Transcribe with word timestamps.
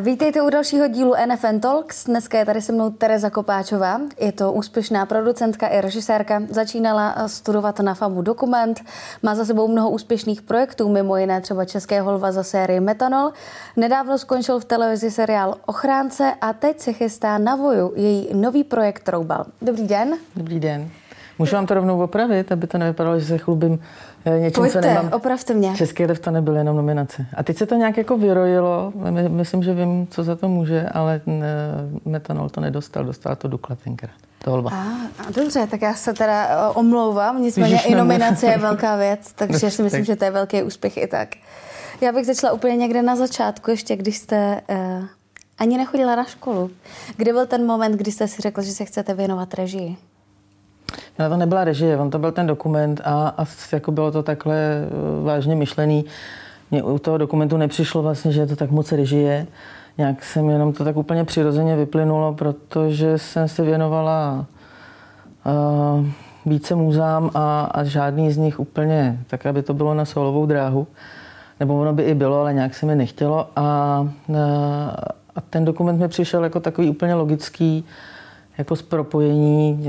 Vítejte 0.00 0.42
u 0.42 0.50
dalšího 0.50 0.88
dílu 0.88 1.14
NFN 1.26 1.60
Talks. 1.60 2.04
Dneska 2.04 2.38
je 2.38 2.44
tady 2.44 2.62
se 2.62 2.72
mnou 2.72 2.90
Tereza 2.90 3.30
Kopáčová. 3.30 4.00
Je 4.20 4.32
to 4.32 4.52
úspěšná 4.52 5.06
producentka 5.06 5.66
i 5.66 5.80
režisérka. 5.80 6.42
Začínala 6.48 7.28
studovat 7.28 7.80
na 7.80 7.94
FAMu 7.94 8.22
dokument. 8.22 8.80
Má 9.22 9.34
za 9.34 9.44
sebou 9.44 9.68
mnoho 9.68 9.90
úspěšných 9.90 10.42
projektů, 10.42 10.88
mimo 10.88 11.16
jiné 11.16 11.40
třeba 11.40 11.64
České 11.64 12.00
holva 12.00 12.32
za 12.32 12.42
sérii 12.42 12.80
Metanol. 12.80 13.32
Nedávno 13.76 14.18
skončil 14.18 14.60
v 14.60 14.64
televizi 14.64 15.10
seriál 15.10 15.56
Ochránce 15.66 16.32
a 16.40 16.52
teď 16.52 16.80
se 16.80 16.92
chystá 16.92 17.38
na 17.38 17.56
Voju, 17.56 17.92
její 17.96 18.28
nový 18.34 18.64
projekt 18.64 19.08
Roubal. 19.08 19.44
Dobrý 19.62 19.86
den. 19.86 20.16
Dobrý 20.36 20.60
den. 20.60 20.90
Můžu 21.38 21.56
vám 21.56 21.66
to 21.66 21.74
rovnou 21.74 22.02
opravit, 22.02 22.52
aby 22.52 22.66
to 22.66 22.78
nevypadalo, 22.78 23.20
že 23.20 23.26
se 23.26 23.38
chlubím 23.38 23.78
eh, 24.24 24.38
něčím, 24.40 24.62
Pojďte, 24.62 24.82
co 24.82 24.88
nemám. 24.88 25.10
opravte 25.12 25.54
mě. 25.54 25.74
Český 25.76 26.06
lev 26.06 26.18
to 26.18 26.30
nebyl 26.30 26.56
jenom 26.56 26.76
nominace. 26.76 27.26
A 27.36 27.42
teď 27.42 27.56
se 27.56 27.66
to 27.66 27.74
nějak 27.74 27.96
jako 27.96 28.18
vyrojilo. 28.18 28.92
My- 29.10 29.28
Myslím, 29.28 29.62
že 29.62 29.74
vím, 29.74 30.06
co 30.10 30.24
za 30.24 30.36
to 30.36 30.48
může, 30.48 30.88
ale 30.88 31.20
ne, 31.26 31.46
metanol 32.04 32.48
to 32.50 32.60
nedostal. 32.60 33.04
Dostala 33.04 33.34
to 33.36 33.48
Dukla 33.48 33.76
tenkrát. 33.84 34.10
To 34.44 34.50
holba. 34.50 34.70
A, 34.70 34.82
a 35.28 35.30
dobře, 35.34 35.66
tak 35.70 35.82
já 35.82 35.94
se 35.94 36.12
teda 36.12 36.46
eh, 36.46 36.74
omlouvám, 36.74 37.42
nicméně 37.42 37.74
Ježiš, 37.74 37.86
i 37.86 37.90
ne, 37.90 37.96
ne. 37.96 38.02
nominace 38.02 38.46
je 38.46 38.58
velká 38.58 38.96
věc, 38.96 39.32
takže 39.36 39.70
si 39.70 39.82
myslím, 39.82 40.04
že 40.04 40.16
to 40.16 40.24
je 40.24 40.30
velký 40.30 40.62
úspěch 40.62 40.96
i 40.96 41.06
tak. 41.06 41.28
Já 42.00 42.12
bych 42.12 42.26
začala 42.26 42.52
úplně 42.52 42.76
někde 42.76 43.02
na 43.02 43.16
začátku, 43.16 43.70
ještě 43.70 43.96
když 43.96 44.16
jste 44.18 44.60
uh, 44.70 45.04
ani 45.58 45.76
nechodila 45.78 46.16
na 46.16 46.24
školu. 46.24 46.70
Kdy 47.16 47.32
byl 47.32 47.46
ten 47.46 47.66
moment, 47.66 47.92
kdy 47.92 48.12
jste 48.12 48.28
si 48.28 48.42
řekla, 48.42 48.62
že 48.62 48.72
se 48.72 48.84
chcete 48.84 49.14
věnovat 49.14 49.54
režii? 49.54 49.96
No 51.18 51.28
to 51.28 51.36
nebyla 51.36 51.64
režie, 51.64 51.98
on 51.98 52.10
to 52.10 52.18
byl 52.18 52.32
ten 52.32 52.46
dokument 52.46 53.00
a, 53.04 53.34
a 53.38 53.44
jako 53.72 53.92
bylo 53.92 54.10
to 54.10 54.22
takhle 54.22 54.56
eh, 54.56 55.24
vážně 55.24 55.56
myšlený. 55.56 56.04
Mně 56.70 56.82
u 56.82 56.98
toho 56.98 57.18
dokumentu 57.18 57.56
nepřišlo 57.56 58.02
vlastně, 58.02 58.32
že 58.32 58.40
je 58.40 58.46
to 58.46 58.56
tak 58.56 58.70
moc 58.70 58.92
režie. 58.92 59.46
Nějak 59.98 60.24
jsem 60.24 60.50
jenom 60.50 60.72
to 60.72 60.84
tak 60.84 60.96
úplně 60.96 61.24
přirozeně 61.24 61.76
vyplynulo, 61.76 62.34
protože 62.34 63.18
jsem 63.18 63.48
se 63.48 63.62
věnovala 63.62 64.46
uh, 65.46 66.06
více 66.46 66.74
muzám 66.74 67.30
a, 67.34 67.62
a 67.64 67.84
žádný 67.84 68.32
z 68.32 68.36
nich 68.36 68.60
úplně 68.60 69.18
tak, 69.26 69.46
aby 69.46 69.62
to 69.62 69.74
bylo 69.74 69.94
na 69.94 70.04
solovou 70.04 70.46
dráhu. 70.46 70.86
Nebo 71.60 71.80
ono 71.80 71.92
by 71.92 72.02
i 72.02 72.14
bylo, 72.14 72.40
ale 72.40 72.54
nějak 72.54 72.74
se 72.74 72.86
mi 72.86 72.96
nechtělo. 72.96 73.48
A, 73.56 73.60
a, 73.60 74.06
a 75.36 75.40
ten 75.50 75.64
dokument 75.64 76.00
mi 76.00 76.08
přišel 76.08 76.44
jako 76.44 76.60
takový 76.60 76.90
úplně 76.90 77.14
logický, 77.14 77.84
jako 78.58 78.76
z 78.76 78.82
propojení 78.82 79.86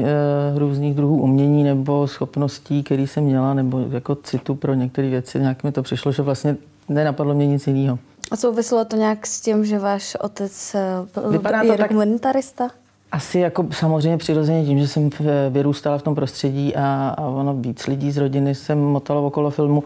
e, 0.56 0.60
různých 0.60 0.94
druhů 0.94 1.22
umění 1.22 1.64
nebo 1.64 2.08
schopností, 2.08 2.84
které 2.84 3.02
jsem 3.02 3.24
měla, 3.24 3.54
nebo 3.54 3.80
jako 3.90 4.16
citu 4.16 4.56
pro 4.56 4.74
některé 4.74 5.10
věci. 5.10 5.40
Nějak 5.40 5.64
mi 5.64 5.72
to 5.72 5.84
přišlo, 5.84 6.12
že 6.12 6.22
vlastně 6.22 6.56
nenapadlo 6.90 7.34
mě 7.34 7.48
nic 7.48 7.68
jiného. 7.68 8.00
A 8.32 8.36
souviselo 8.36 8.86
to 8.86 8.96
nějak 8.96 9.28
s 9.28 9.42
tím, 9.42 9.66
že 9.66 9.80
váš 9.80 10.16
otec 10.16 10.76
eh, 10.76 10.82
byl 11.22 11.30
Vypadá 11.30 11.62
je 11.62 11.78
dokumentarista? 11.78 12.70
Asi 13.12 13.40
jako 13.40 13.66
samozřejmě 13.72 14.18
přirozeně 14.18 14.66
tím, 14.66 14.80
že 14.80 14.88
jsem 14.88 15.10
v- 15.10 15.50
vyrůstala 15.50 15.98
v 15.98 16.02
tom 16.02 16.16
prostředí 16.16 16.76
a, 16.76 17.16
a 17.18 17.22
ono 17.28 17.54
víc 17.54 17.88
lidí 17.88 18.12
z 18.12 18.18
rodiny 18.18 18.56
jsem 18.56 18.80
motalo 18.80 19.26
okolo 19.26 19.50
filmu, 19.50 19.84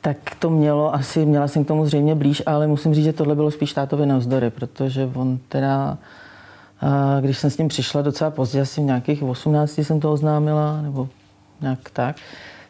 tak 0.00 0.16
to 0.38 0.50
mělo 0.50 0.94
asi, 0.94 1.26
měla 1.26 1.48
jsem 1.48 1.64
k 1.64 1.68
tomu 1.68 1.86
zřejmě 1.86 2.14
blíž, 2.14 2.42
ale 2.46 2.66
musím 2.66 2.94
říct, 2.94 3.04
že 3.04 3.12
tohle 3.12 3.34
bylo 3.34 3.50
spíš 3.50 3.72
tátovi 3.72 4.06
navzdory, 4.06 4.50
protože 4.50 5.10
on 5.14 5.38
teda, 5.48 5.98
a 6.80 7.20
když 7.20 7.38
jsem 7.38 7.50
s 7.50 7.58
ním 7.58 7.68
přišla 7.68 8.02
docela 8.02 8.30
pozdě, 8.30 8.60
asi 8.60 8.80
v 8.80 8.84
nějakých 8.84 9.22
18 9.22 9.78
jsem 9.78 10.00
to 10.00 10.12
oznámila, 10.12 10.82
nebo 10.82 11.08
nějak 11.60 11.78
tak, 11.92 12.16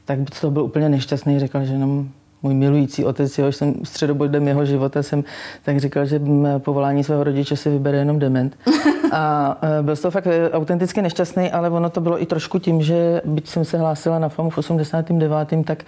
tak 0.04 0.18
to 0.40 0.50
byl 0.50 0.62
úplně 0.62 0.88
nešťastný, 0.88 1.40
říkal, 1.40 1.64
že 1.64 1.72
jenom 1.72 2.08
můj 2.42 2.54
milující 2.54 3.04
otec, 3.04 3.38
jehož 3.38 3.56
jsem 3.56 3.74
středobodem 3.84 4.48
jeho 4.48 4.64
života 4.64 5.02
jsem 5.02 5.24
tak 5.62 5.80
říkal, 5.80 6.06
že 6.06 6.20
povolání 6.58 7.04
svého 7.04 7.24
rodiče 7.24 7.56
si 7.56 7.70
vybere 7.70 7.98
jenom 7.98 8.18
dement. 8.18 8.58
A 9.12 9.56
e, 9.78 9.82
byl 9.82 9.96
z 9.96 10.00
toho 10.00 10.12
fakt 10.12 10.26
e, 10.26 10.50
autenticky 10.50 11.02
nešťastný, 11.02 11.50
ale 11.50 11.70
ono 11.70 11.90
to 11.90 12.00
bylo 12.00 12.22
i 12.22 12.26
trošku 12.26 12.58
tím, 12.58 12.82
že 12.82 13.22
byť 13.24 13.48
jsem 13.48 13.64
se 13.64 13.78
hlásila 13.78 14.18
na 14.18 14.28
FAMu 14.28 14.50
v 14.50 14.58
89., 14.58 15.64
tak 15.64 15.84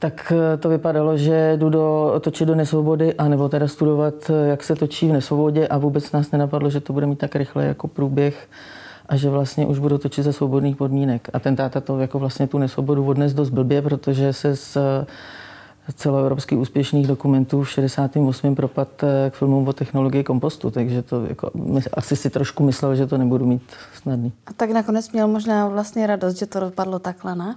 tak 0.00 0.32
e, 0.32 0.56
to 0.56 0.68
vypadalo, 0.68 1.16
že 1.16 1.56
jdu 1.56 1.70
do, 1.70 2.14
točit 2.20 2.48
do 2.48 2.54
nesvobody, 2.54 3.14
anebo 3.14 3.48
teda 3.48 3.68
studovat, 3.68 4.30
e, 4.30 4.48
jak 4.48 4.62
se 4.62 4.76
točí 4.76 5.08
v 5.08 5.12
nesvobodě 5.12 5.68
a 5.68 5.78
vůbec 5.78 6.12
nás 6.12 6.30
nenapadlo, 6.30 6.70
že 6.70 6.80
to 6.80 6.92
bude 6.92 7.06
mít 7.06 7.18
tak 7.18 7.36
rychle 7.36 7.64
jako 7.64 7.88
průběh 7.88 8.48
a 9.08 9.16
že 9.16 9.30
vlastně 9.30 9.66
už 9.66 9.78
budu 9.78 9.98
točit 9.98 10.22
za 10.22 10.32
svobodných 10.32 10.76
podmínek. 10.76 11.28
A 11.32 11.38
ten 11.38 11.56
táta 11.56 11.80
to 11.80 11.98
jako 11.98 12.18
vlastně 12.18 12.46
tu 12.46 12.58
nesvobodu 12.58 13.06
odnes 13.06 13.34
dost 13.34 13.50
blbě, 13.50 13.82
protože 13.82 14.32
se 14.32 14.56
z 14.56 14.78
celoevropských 15.96 16.58
úspěšných 16.58 17.06
dokumentů 17.06 17.62
v 17.62 17.70
68. 17.70 18.54
propad 18.54 18.88
eh, 19.02 19.30
k 19.30 19.34
filmům 19.34 19.68
o 19.68 19.72
technologii 19.72 20.24
kompostu, 20.24 20.70
takže 20.70 21.02
to 21.02 21.26
jako, 21.26 21.50
asi 21.94 22.16
si 22.16 22.30
trošku 22.30 22.64
myslel, 22.64 22.94
že 22.94 23.06
to 23.06 23.18
nebudu 23.18 23.46
mít 23.46 23.62
snadný. 23.94 24.32
A 24.46 24.52
tak 24.52 24.70
nakonec 24.70 25.12
měl 25.12 25.28
možná 25.28 25.68
vlastně 25.68 26.06
radost, 26.06 26.38
že 26.38 26.46
to 26.46 26.60
dopadlo 26.60 26.98
takhle, 26.98 27.34
ne? 27.34 27.56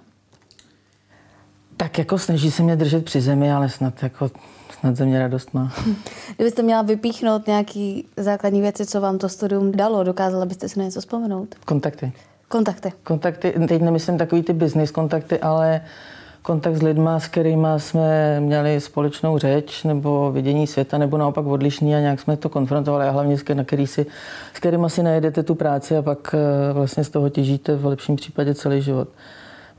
Tak 1.83 1.97
jako 1.97 2.17
snaží 2.17 2.51
se 2.51 2.63
mě 2.63 2.75
držet 2.75 3.05
při 3.05 3.21
zemi, 3.21 3.51
ale 3.51 3.69
snad 3.69 4.03
jako 4.03 4.31
snad 4.79 4.95
ze 4.95 5.05
mě 5.05 5.19
radost 5.19 5.53
má. 5.53 5.73
Kdybyste 6.35 6.61
měla 6.61 6.81
vypíchnout 6.81 7.47
nějaký 7.47 8.05
základní 8.17 8.61
věci, 8.61 8.85
co 8.85 9.01
vám 9.01 9.17
to 9.17 9.29
studium 9.29 9.71
dalo, 9.71 10.03
dokázala 10.03 10.45
byste 10.45 10.69
si 10.69 10.79
na 10.79 10.85
něco 10.85 10.99
vzpomenout? 10.99 11.55
Kontakty. 11.65 12.11
Kontakty. 12.47 12.93
Kontakty, 13.03 13.53
teď 13.67 13.81
nemyslím 13.81 14.17
takový 14.17 14.43
ty 14.43 14.53
business 14.53 14.91
kontakty, 14.91 15.39
ale 15.39 15.81
kontakt 16.41 16.75
s 16.75 16.81
lidma, 16.81 17.19
s 17.19 17.27
kterými 17.27 17.67
jsme 17.77 18.39
měli 18.39 18.81
společnou 18.81 19.37
řeč 19.37 19.83
nebo 19.83 20.31
vidění 20.31 20.67
světa, 20.67 20.97
nebo 20.97 21.17
naopak 21.17 21.45
odlišný 21.45 21.95
a 21.95 21.99
nějak 21.99 22.19
jsme 22.19 22.37
to 22.37 22.49
konfrontovali 22.49 23.07
a 23.07 23.11
hlavně 23.11 23.37
s, 23.37 23.43
na 23.53 23.63
který 23.63 23.87
si, 23.87 24.05
s 24.53 24.59
kterými 24.59 24.89
si 24.89 25.03
najedete 25.03 25.43
tu 25.43 25.55
práci 25.55 25.97
a 25.97 26.01
pak 26.01 26.35
eh, 26.35 26.73
vlastně 26.73 27.03
z 27.03 27.09
toho 27.09 27.29
těžíte 27.29 27.75
v 27.75 27.85
lepším 27.85 28.15
případě 28.15 28.55
celý 28.55 28.81
život. 28.81 29.07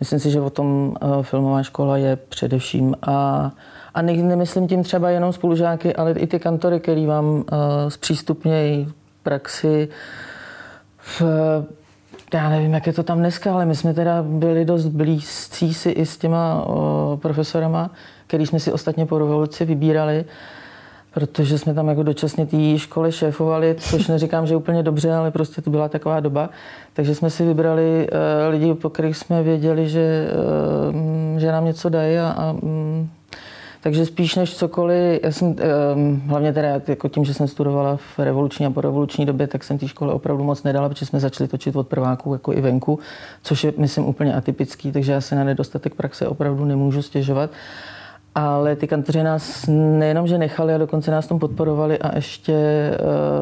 Myslím 0.04 0.20
si, 0.20 0.30
že 0.30 0.40
o 0.40 0.50
tom 0.50 0.96
eh, 1.00 1.22
filmová 1.22 1.62
škola 1.62 1.96
je 1.96 2.16
především. 2.16 2.94
A, 3.02 3.50
a 3.94 4.02
ne, 4.02 4.12
nemyslím 4.12 4.68
tím 4.68 4.82
třeba 4.82 5.10
jenom 5.10 5.32
spolužáky, 5.32 5.96
ale 5.96 6.12
i 6.12 6.26
ty 6.26 6.38
kantory, 6.38 6.80
který 6.80 7.06
vám 7.06 7.44
eh, 7.52 7.90
zpřístupnějí 7.90 8.92
praxi 9.22 9.88
v, 10.98 11.22
já 12.34 12.48
nevím, 12.48 12.74
jak 12.74 12.86
je 12.86 12.92
to 12.92 13.02
tam 13.02 13.18
dneska, 13.18 13.54
ale 13.54 13.66
my 13.66 13.76
jsme 13.76 13.94
teda 13.94 14.22
byli 14.22 14.64
dost 14.64 14.86
blízcí 14.86 15.74
si 15.74 15.90
i 15.90 16.06
s 16.06 16.18
těma 16.18 16.62
o, 16.66 17.18
profesorama, 17.22 17.90
který 18.26 18.46
jsme 18.46 18.60
si 18.60 18.72
ostatně 18.72 19.06
po 19.06 19.18
revoluci 19.18 19.64
vybírali, 19.64 20.24
protože 21.14 21.58
jsme 21.58 21.74
tam 21.74 21.88
jako 21.88 22.02
dočasně 22.02 22.46
té 22.46 22.78
školy 22.78 23.12
šéfovali, 23.12 23.76
což 23.78 24.08
neříkám, 24.08 24.46
že 24.46 24.56
úplně 24.56 24.82
dobře, 24.82 25.12
ale 25.12 25.30
prostě 25.30 25.62
to 25.62 25.70
byla 25.70 25.88
taková 25.88 26.20
doba. 26.20 26.50
Takže 26.92 27.14
jsme 27.14 27.30
si 27.30 27.44
vybrali 27.44 28.08
uh, 28.12 28.52
lidi, 28.52 28.74
po 28.74 28.90
kterých 28.90 29.16
jsme 29.16 29.42
věděli, 29.42 29.88
že, 29.88 30.28
uh, 31.34 31.38
že 31.38 31.52
nám 31.52 31.64
něco 31.64 31.88
dají 31.88 32.18
a, 32.18 32.28
a 32.30 32.52
mm, 32.52 33.08
takže 33.82 34.06
spíš 34.06 34.34
než 34.34 34.56
cokoliv, 34.56 35.20
já 35.22 35.32
jsem 35.32 35.56
um, 35.94 36.22
hlavně 36.26 36.52
teda 36.52 36.68
jako 36.88 37.08
tím, 37.08 37.24
že 37.24 37.34
jsem 37.34 37.48
studovala 37.48 37.96
v 37.96 38.18
revoluční 38.18 38.66
a 38.66 38.70
po 38.70 38.80
revoluční 38.80 39.26
době, 39.26 39.46
tak 39.46 39.64
jsem 39.64 39.78
té 39.78 39.88
škole 39.88 40.12
opravdu 40.14 40.44
moc 40.44 40.62
nedala, 40.62 40.88
protože 40.88 41.06
jsme 41.06 41.20
začali 41.20 41.48
točit 41.48 41.76
od 41.76 41.88
prváků 41.88 42.32
jako 42.32 42.52
i 42.52 42.60
venku, 42.60 42.98
což 43.42 43.64
je, 43.64 43.72
myslím, 43.76 44.06
úplně 44.06 44.34
atypický, 44.34 44.92
takže 44.92 45.12
já 45.12 45.20
se 45.20 45.34
na 45.34 45.44
nedostatek 45.44 45.94
praxe 45.94 46.28
opravdu 46.28 46.64
nemůžu 46.64 47.02
stěžovat. 47.02 47.50
Ale 48.34 48.76
ty 48.76 48.86
kantoři 48.86 49.22
nás 49.22 49.64
nejenom, 49.68 50.26
že 50.26 50.38
nechali, 50.38 50.74
a 50.74 50.78
dokonce 50.78 51.10
nás 51.10 51.26
tom 51.26 51.38
podporovali 51.38 51.98
a 51.98 52.16
ještě 52.16 52.54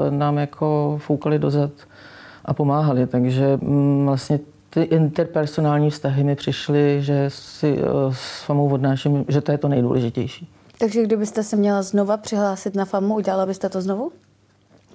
uh, 0.08 0.14
nám 0.14 0.38
jako 0.38 0.98
foukali 1.02 1.38
dozad 1.38 1.70
a 2.44 2.54
pomáhali. 2.54 3.06
Takže 3.06 3.58
mm, 3.62 4.06
vlastně 4.06 4.40
ty 4.70 4.82
interpersonální 4.82 5.90
vztahy 5.90 6.24
mi 6.24 6.34
přišly, 6.34 7.02
že 7.02 7.24
si 7.28 7.72
uh, 7.72 8.14
s 8.14 8.42
famou 8.42 8.68
odnáším, 8.68 9.24
že 9.28 9.40
to 9.40 9.52
je 9.52 9.58
to 9.58 9.68
nejdůležitější. 9.68 10.48
Takže 10.78 11.02
kdybyste 11.02 11.42
se 11.42 11.56
měla 11.56 11.82
znova 11.82 12.16
přihlásit 12.16 12.74
na 12.74 12.84
FAMu, 12.84 13.14
udělala 13.14 13.46
byste 13.46 13.68
to 13.68 13.80
znovu? 13.80 14.12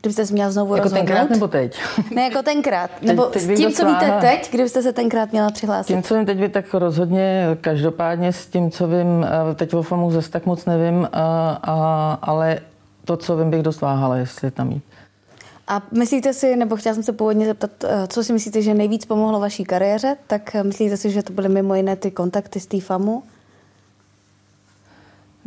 Kdybyste 0.01 0.25
se 0.25 0.33
měla 0.33 0.51
znovu 0.51 0.75
Jako 0.75 0.83
rozhodnout? 0.83 1.07
tenkrát 1.07 1.29
nebo 1.29 1.47
teď? 1.47 1.79
Ne 2.15 2.21
jako 2.23 2.43
tenkrát. 2.43 2.91
Nebo 3.01 3.23
teď 3.25 3.41
s 3.41 3.47
bych 3.47 3.57
tím, 3.57 3.71
co 3.71 3.85
víte 3.87 4.17
teď, 4.21 4.51
kdybyste 4.51 4.81
se 4.83 4.93
tenkrát 4.93 5.31
měla 5.31 5.51
přihlásit. 5.51 5.93
Tím, 5.93 6.03
co 6.03 6.15
vím 6.15 6.25
teď, 6.25 6.51
tak 6.51 6.73
rozhodně 6.73 7.57
každopádně 7.61 8.33
s 8.33 8.45
tím, 8.45 8.71
co 8.71 8.87
vím, 8.87 9.25
eh, 9.51 9.55
teď 9.55 9.73
o 9.73 9.81
FAMu 9.83 10.11
zase 10.11 10.31
tak 10.31 10.45
moc 10.45 10.65
nevím, 10.65 11.07
a, 11.11 11.49
a, 11.63 12.17
ale 12.21 12.59
to, 13.05 13.17
co 13.17 13.37
vím, 13.37 13.49
bych 13.49 13.63
dost 13.63 13.81
váhala, 13.81 14.17
jestli 14.17 14.51
tam 14.51 14.71
jít. 14.71 14.83
A 15.67 15.81
myslíte 15.91 16.33
si, 16.33 16.55
nebo 16.55 16.75
chtěla 16.75 16.95
jsem 16.95 17.03
se 17.03 17.13
původně 17.13 17.45
zeptat, 17.45 17.71
eh, 17.83 18.07
co 18.07 18.23
si 18.23 18.33
myslíte, 18.33 18.61
že 18.61 18.73
nejvíc 18.73 19.05
pomohlo 19.05 19.39
vaší 19.39 19.63
kariéře, 19.63 20.15
tak 20.27 20.55
eh, 20.55 20.63
myslíte 20.63 20.97
si, 20.97 21.09
že 21.11 21.23
to 21.23 21.33
byly 21.33 21.49
mimo 21.49 21.75
jiné 21.75 21.95
ty 21.95 22.11
kontakty 22.11 22.59
z 22.59 22.67
té 22.67 22.79
FAMu? 22.81 23.23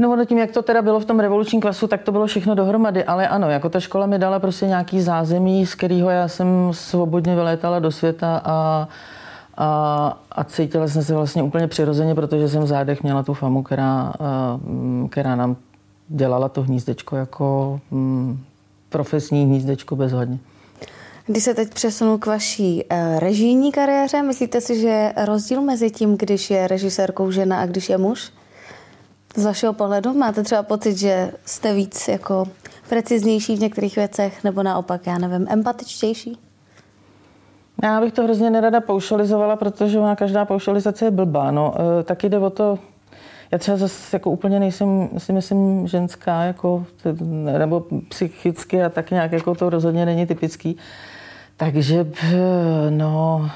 No 0.01 0.13
ono 0.13 0.25
tím, 0.25 0.39
jak 0.39 0.51
to 0.51 0.63
teda 0.63 0.83
bylo 0.83 1.01
v 1.01 1.05
tom 1.05 1.21
revolučním 1.21 1.61
klasu, 1.61 1.87
tak 1.87 2.03
to 2.03 2.13
bylo 2.13 2.27
všechno 2.27 2.55
dohromady, 2.55 3.05
ale 3.05 3.29
ano, 3.29 3.51
jako 3.51 3.69
ta 3.69 3.81
škola 3.81 4.07
mi 4.07 4.19
dala 4.19 4.39
prostě 4.39 4.67
nějaký 4.67 5.01
zázemí, 5.01 5.67
z 5.67 5.75
kterého 5.75 6.11
já 6.11 6.29
jsem 6.29 6.69
svobodně 6.73 7.35
vylétala 7.35 7.79
do 7.79 7.91
světa 7.91 8.43
a, 8.45 8.89
a, 9.57 10.19
a 10.33 10.45
cítila 10.45 10.89
jsem 10.89 11.03
se 11.03 11.15
vlastně 11.15 11.43
úplně 11.43 11.67
přirozeně, 11.67 12.15
protože 12.15 12.49
jsem 12.49 12.63
v 12.63 12.67
zádech 12.67 13.03
měla 13.03 13.23
tu 13.23 13.35
famu, 13.35 13.63
která, 13.63 14.13
mm, 14.57 15.09
která 15.11 15.37
nám 15.37 15.57
dělala 16.09 16.49
to 16.49 16.63
hnízdečko 16.63 17.17
jako 17.17 17.81
mm, 17.91 18.39
profesní 18.89 19.45
hnízdečko 19.45 19.97
bezhodně. 19.97 20.39
Když 21.27 21.45
se 21.45 21.55
teď 21.55 21.75
přesunu 21.75 22.19
k 22.19 22.27
vaší 22.27 22.85
uh, 22.85 23.19
režijní 23.19 23.73
kariéře, 23.73 24.23
myslíte 24.23 24.61
si, 24.61 24.81
že 24.81 24.89
je 24.89 25.13
rozdíl 25.25 25.63
mezi 25.63 25.91
tím, 25.91 26.17
když 26.17 26.51
je 26.51 26.69
režisérkou 26.69 27.31
žena 27.31 27.61
a 27.61 27.67
když 27.67 27.89
je 27.89 27.99
muž? 27.99 28.33
Z 29.37 29.45
vašeho 29.45 29.73
pohledu 29.73 30.15
máte 30.15 30.43
třeba 30.43 30.63
pocit, 30.63 30.99
že 30.99 31.33
jste 31.45 31.75
víc 31.75 32.09
jako 32.09 32.45
preciznější 32.89 33.57
v 33.57 33.61
některých 33.61 33.97
věcech, 33.97 34.45
nebo 34.45 34.63
naopak, 34.63 35.07
já 35.07 35.19
nevím, 35.19 35.47
empatičtější? 35.51 36.39
Já 37.83 38.01
bych 38.01 38.13
to 38.13 38.23
hrozně 38.23 38.51
nerada 38.51 38.81
paušalizovala, 38.81 39.57
protože 39.57 39.99
ona 39.99 40.17
každá 40.17 40.45
paušalizace 40.45 41.05
je 41.05 41.11
blbá. 41.11 41.51
No, 41.51 41.75
e, 42.01 42.03
taky 42.03 42.29
jde 42.29 42.39
o 42.39 42.51
to, 42.51 42.79
já 43.51 43.59
třeba 43.59 43.77
zase 43.77 44.17
jako 44.17 44.31
úplně 44.31 44.61
nejsem, 44.61 45.09
si 45.19 45.33
myslím, 45.33 45.87
ženská, 45.87 46.43
jako, 46.43 46.87
nebo 47.59 47.87
psychicky 48.09 48.83
a 48.83 48.89
tak 48.89 49.11
nějak 49.11 49.33
jako 49.33 49.55
to 49.55 49.71
rozhodně 49.71 50.07
není 50.07 50.27
typický. 50.27 50.77
Takže, 51.57 52.07
no, 52.91 53.51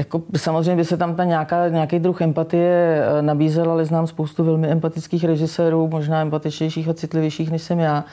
Jako, 0.00 0.22
samozřejmě 0.36 0.76
by 0.76 0.84
se 0.84 0.96
tam 0.96 1.14
ta 1.14 1.24
nějaká, 1.24 1.68
nějaký 1.68 1.98
druh 1.98 2.20
empatie 2.20 3.04
e, 3.18 3.22
nabízel, 3.22 3.70
ale 3.70 3.84
znám 3.84 4.06
spoustu 4.06 4.44
velmi 4.44 4.68
empatických 4.68 5.24
režisérů, 5.24 5.88
možná 5.88 6.20
empatičtějších 6.20 6.88
a 6.88 6.94
citlivějších, 6.94 7.50
než 7.50 7.62
jsem 7.62 7.78
já. 7.78 8.04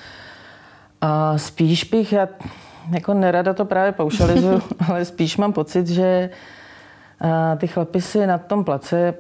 A 1.02 1.38
spíš 1.38 1.84
bych, 1.84 2.14
já 2.14 2.28
jako 2.92 3.14
nerada 3.14 3.54
to 3.54 3.66
právě 3.66 3.92
paušalizuju, 3.92 4.62
ale 4.90 5.06
spíš 5.06 5.38
mám 5.38 5.54
pocit, 5.54 5.88
že 5.88 6.30
ty 7.58 7.68
chlapy 7.68 8.02
si 8.02 8.28
na 8.28 8.38
tom 8.38 8.64
place 8.64 9.14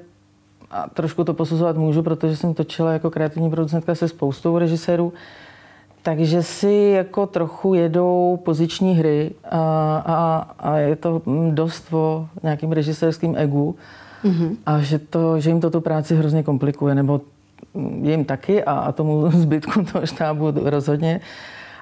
a 0.72 0.90
trošku 0.90 1.24
to 1.24 1.34
posuzovat 1.34 1.78
můžu, 1.78 2.04
protože 2.04 2.38
jsem 2.38 2.54
točila 2.54 2.94
jako 2.94 3.12
kreativní 3.12 3.50
producentka 3.50 3.96
se 3.96 4.08
spoustou 4.08 4.58
režisérů, 4.58 5.14
takže 6.07 6.44
si 6.44 6.94
jako 6.95 7.25
trochu 7.25 7.74
jedou 7.74 8.39
poziční 8.45 8.95
hry 8.95 9.31
a, 9.51 9.57
a, 10.06 10.48
a 10.59 10.77
je 10.77 10.95
to 10.95 11.21
dost 11.51 11.94
o 11.94 12.27
nějakým 12.44 12.71
režisérským 12.71 13.36
egu 13.38 13.75
mm-hmm. 14.24 14.56
a 14.65 14.80
že, 14.80 15.00
to, 15.00 15.39
že 15.39 15.50
jim 15.50 15.62
to 15.62 15.69
tu 15.69 15.81
práci 15.81 16.15
hrozně 16.15 16.44
komplikuje, 16.44 16.95
nebo 16.95 17.21
jim 18.01 18.25
taky 18.25 18.63
a, 18.63 18.71
a 18.71 18.92
tomu 18.92 19.31
zbytku 19.31 19.83
toho 19.92 20.06
štábu 20.06 20.54
rozhodně. 20.56 21.19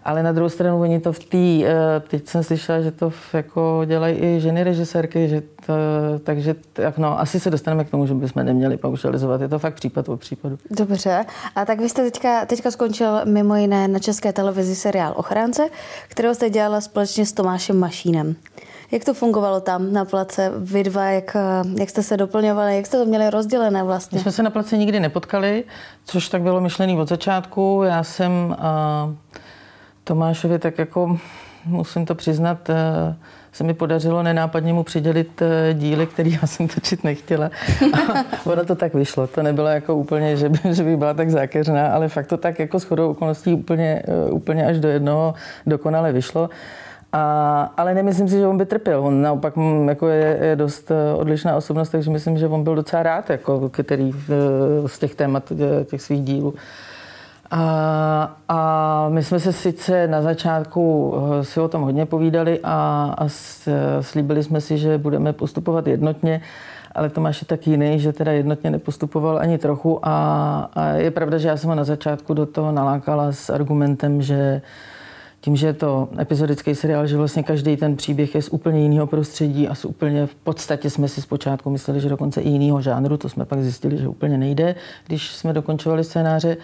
Ale 0.06 0.24
na 0.24 0.32
druhou 0.32 0.50
stranu 0.50 0.82
oni 0.82 1.00
to 1.00 1.14
v 1.14 1.20
té, 1.20 1.38
eh, 1.38 2.00
teď 2.08 2.28
jsem 2.28 2.44
slyšela, 2.44 2.82
že 2.82 2.92
to 2.92 3.14
jako 3.34 3.82
dělají 3.86 4.18
i 4.18 4.40
ženy 4.40 4.64
režisérky, 4.64 5.30
že 5.30 5.42
to, 5.66 5.74
takže 6.24 6.56
tak 6.74 6.98
no, 6.98 7.20
asi 7.20 7.40
se 7.40 7.50
dostaneme 7.50 7.84
k 7.84 7.90
tomu, 7.90 8.06
že 8.08 8.14
bychom 8.14 8.46
neměli 8.46 8.78
paušalizovat. 8.78 9.42
Je 9.42 9.48
to 9.48 9.60
fakt 9.60 9.74
případ 9.74 10.10
o 10.10 10.18
případu. 10.18 10.58
Dobře. 10.72 11.26
A 11.56 11.66
tak 11.66 11.80
vy 11.80 11.90
jste 11.90 12.04
teďka, 12.04 12.46
teďka 12.46 12.72
skončil 12.72 13.26
mimo 13.26 13.56
jiné 13.56 13.88
na 13.88 14.00
české 14.00 14.34
televizi 14.34 14.76
seriál 14.76 15.14
Ochránce, 15.16 15.70
kterého 16.08 16.36
jste 16.36 16.50
dělala 16.50 16.82
společně 16.82 17.26
s 17.26 17.34
Tomášem 17.34 17.80
Mašínem. 17.80 18.36
Jak 18.92 19.06
to 19.06 19.14
fungovalo 19.14 19.60
tam 19.60 19.94
na 19.94 20.06
place? 20.06 20.52
Vy 20.58 20.84
dva, 20.84 21.06
jak, 21.06 21.38
jak 21.80 21.90
jste 21.90 22.04
se 22.04 22.18
doplňovali, 22.18 22.76
jak 22.76 22.86
jste 22.86 22.98
to 22.98 23.06
měli 23.06 23.30
rozdělené 23.30 23.84
vlastně? 23.84 24.16
My 24.16 24.22
jsme 24.22 24.32
se 24.32 24.44
na 24.44 24.50
place 24.50 24.78
nikdy 24.78 25.00
nepotkali, 25.00 25.64
což 26.06 26.30
tak 26.30 26.42
bylo 26.42 26.62
myšlený 26.62 27.00
od 27.00 27.10
začátku. 27.10 27.82
Já 27.86 28.04
jsem 28.04 28.32
uh, 29.10 29.16
Tomášovi 30.08 30.60
tak 30.60 30.80
jako, 30.80 31.18
musím 31.66 32.06
to 32.06 32.16
přiznat, 32.16 32.70
uh, 32.70 32.76
se 33.52 33.64
mi 33.64 33.74
podařilo 33.74 34.24
nenápadně 34.24 34.74
mu 34.74 34.84
přidělit 34.84 35.42
uh, 35.42 35.80
díly, 35.80 36.08
který 36.08 36.34
já 36.42 36.48
jsem 36.48 36.68
točit 36.68 37.04
nechtěla. 37.04 37.52
A 37.94 38.26
ono 38.46 38.66
to 38.66 38.76
tak 38.76 38.94
vyšlo. 38.94 39.28
To 39.28 39.44
nebylo 39.44 39.68
jako 39.68 39.96
úplně, 39.96 40.38
že 40.38 40.50
by, 40.50 40.60
že 40.72 40.84
by 40.84 40.98
byla 40.98 41.14
tak 41.14 41.30
zákeřná, 41.30 41.88
ale 41.88 42.10
fakt 42.10 42.28
to 42.28 42.38
tak 42.38 42.60
jako 42.60 42.80
shodou 42.80 43.12
okolností 43.12 43.54
úplně, 43.54 44.04
uh, 44.28 44.34
úplně 44.34 44.66
až 44.66 44.80
do 44.80 44.90
jednoho 44.90 45.34
dokonale 45.66 46.12
vyšlo. 46.12 46.50
A, 47.16 47.74
ale 47.78 47.94
nemyslím 47.94 48.28
si, 48.28 48.38
že 48.38 48.48
on 48.48 48.58
by 48.58 48.66
trpěl. 48.66 49.06
On 49.06 49.22
naopak 49.22 49.56
mm, 49.56 49.90
jako 49.90 50.08
je, 50.08 50.38
je 50.42 50.56
dost 50.56 50.92
eh, 50.92 51.14
odlišná 51.14 51.56
osobnost, 51.56 51.90
takže 51.90 52.12
myslím, 52.12 52.38
že 52.38 52.48
on 52.48 52.64
byl 52.64 52.76
docela 52.76 53.04
rád, 53.04 53.30
jako, 53.30 53.70
který 53.70 54.12
eh, 54.14 54.88
z 54.88 55.00
těch 55.00 55.16
témat, 55.16 55.52
eh, 55.52 55.86
těch 55.86 56.02
svých 56.02 56.22
dílů. 56.22 56.54
A, 57.52 58.38
a 58.50 59.10
my 59.10 59.24
jsme 59.24 59.40
se 59.40 59.54
sice 59.54 60.08
na 60.08 60.22
začátku 60.22 61.14
si 61.42 61.60
o 61.60 61.68
tom 61.68 61.82
hodně 61.82 62.06
povídali 62.06 62.60
a, 62.64 63.16
a 63.18 63.28
slíbili 64.02 64.44
jsme 64.44 64.62
si, 64.62 64.78
že 64.78 64.98
budeme 64.98 65.34
postupovat 65.34 65.88
jednotně, 65.88 66.42
ale 66.96 67.10
Tomáš 67.10 67.42
je 67.42 67.48
tak 67.48 67.68
jiný, 67.68 68.00
že 68.00 68.14
teda 68.14 68.32
jednotně 68.32 68.70
nepostupoval 68.70 69.38
ani 69.40 69.58
trochu 69.58 70.00
a, 70.08 70.70
a 70.74 70.88
je 70.88 71.12
pravda, 71.12 71.38
že 71.38 71.48
já 71.48 71.58
jsem 71.58 71.70
ho 71.70 71.76
na 71.76 71.84
začátku 71.84 72.34
do 72.34 72.46
toho 72.46 72.72
nalákala 72.72 73.32
s 73.32 73.50
argumentem, 73.50 74.22
že 74.22 74.62
tím, 75.42 75.56
že 75.56 75.68
je 75.68 75.74
to 75.74 76.10
epizodický 76.20 76.76
seriál, 76.76 77.08
že 77.08 77.18
vlastně 77.18 77.44
každý 77.44 77.78
ten 77.78 77.96
příběh 77.96 78.36
je 78.36 78.42
z 78.42 78.50
úplně 78.50 78.82
jiného 78.82 79.08
prostředí 79.08 79.68
a 79.68 79.76
z 79.76 79.86
úplně 79.86 80.26
v 80.26 80.36
podstatě 80.36 80.90
jsme 80.90 81.08
si 81.08 81.22
zpočátku 81.22 81.70
mysleli, 81.70 82.00
že 82.00 82.10
dokonce 82.10 82.42
i 82.42 82.50
jiného 82.50 82.82
žánru, 82.82 83.18
to 83.18 83.30
jsme 83.30 83.46
pak 83.46 83.62
zjistili, 83.62 83.98
že 83.98 84.08
úplně 84.08 84.38
nejde, 84.38 84.76
když 85.08 85.32
jsme 85.32 85.54
dokončovali 85.54 86.04
scénáře, 86.04 86.58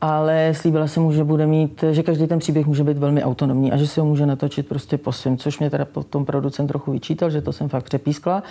ale 0.00 0.52
slíbila 0.54 0.86
jsem 0.86 1.02
mu, 1.02 1.12
že 1.12 1.24
bude 1.24 1.46
mít, 1.46 1.84
že 1.90 2.02
každý 2.02 2.26
ten 2.26 2.38
příběh 2.38 2.66
může 2.66 2.84
být 2.84 2.98
velmi 2.98 3.24
autonomní 3.24 3.72
a 3.72 3.76
že 3.76 3.86
si 3.86 4.00
ho 4.00 4.06
může 4.06 4.26
natočit 4.26 4.68
prostě 4.68 4.98
po 4.98 5.12
svém, 5.12 5.36
což 5.36 5.58
mě 5.58 5.70
teda 5.70 5.84
potom 5.84 6.24
producent 6.24 6.68
trochu 6.68 6.92
vyčítal, 6.92 7.30
že 7.30 7.42
to 7.42 7.52
jsem 7.52 7.68
fakt 7.68 7.84
přepískla 7.84 8.42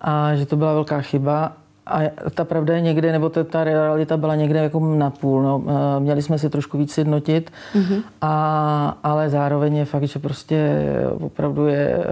a 0.00 0.34
že 0.34 0.46
to 0.46 0.56
byla 0.56 0.72
velká 0.72 1.00
chyba 1.00 1.52
a 1.86 2.00
ta 2.34 2.44
pravda 2.44 2.74
je 2.74 2.80
někde, 2.80 3.12
nebo 3.12 3.28
ta, 3.28 3.44
ta 3.44 3.64
realita 3.64 4.16
byla 4.16 4.34
někde 4.34 4.58
jako 4.58 4.80
napůl. 4.80 5.42
No. 5.42 5.62
Měli 5.98 6.22
jsme 6.22 6.38
si 6.38 6.50
trošku 6.50 6.78
víc 6.78 6.92
sjednotit, 6.92 7.52
mm-hmm. 7.74 8.02
a, 8.20 8.98
ale 9.02 9.30
zároveň 9.30 9.76
je 9.76 9.84
fakt, 9.84 10.04
že 10.04 10.18
prostě 10.18 10.86
opravdu 11.20 11.66
je 11.66 12.04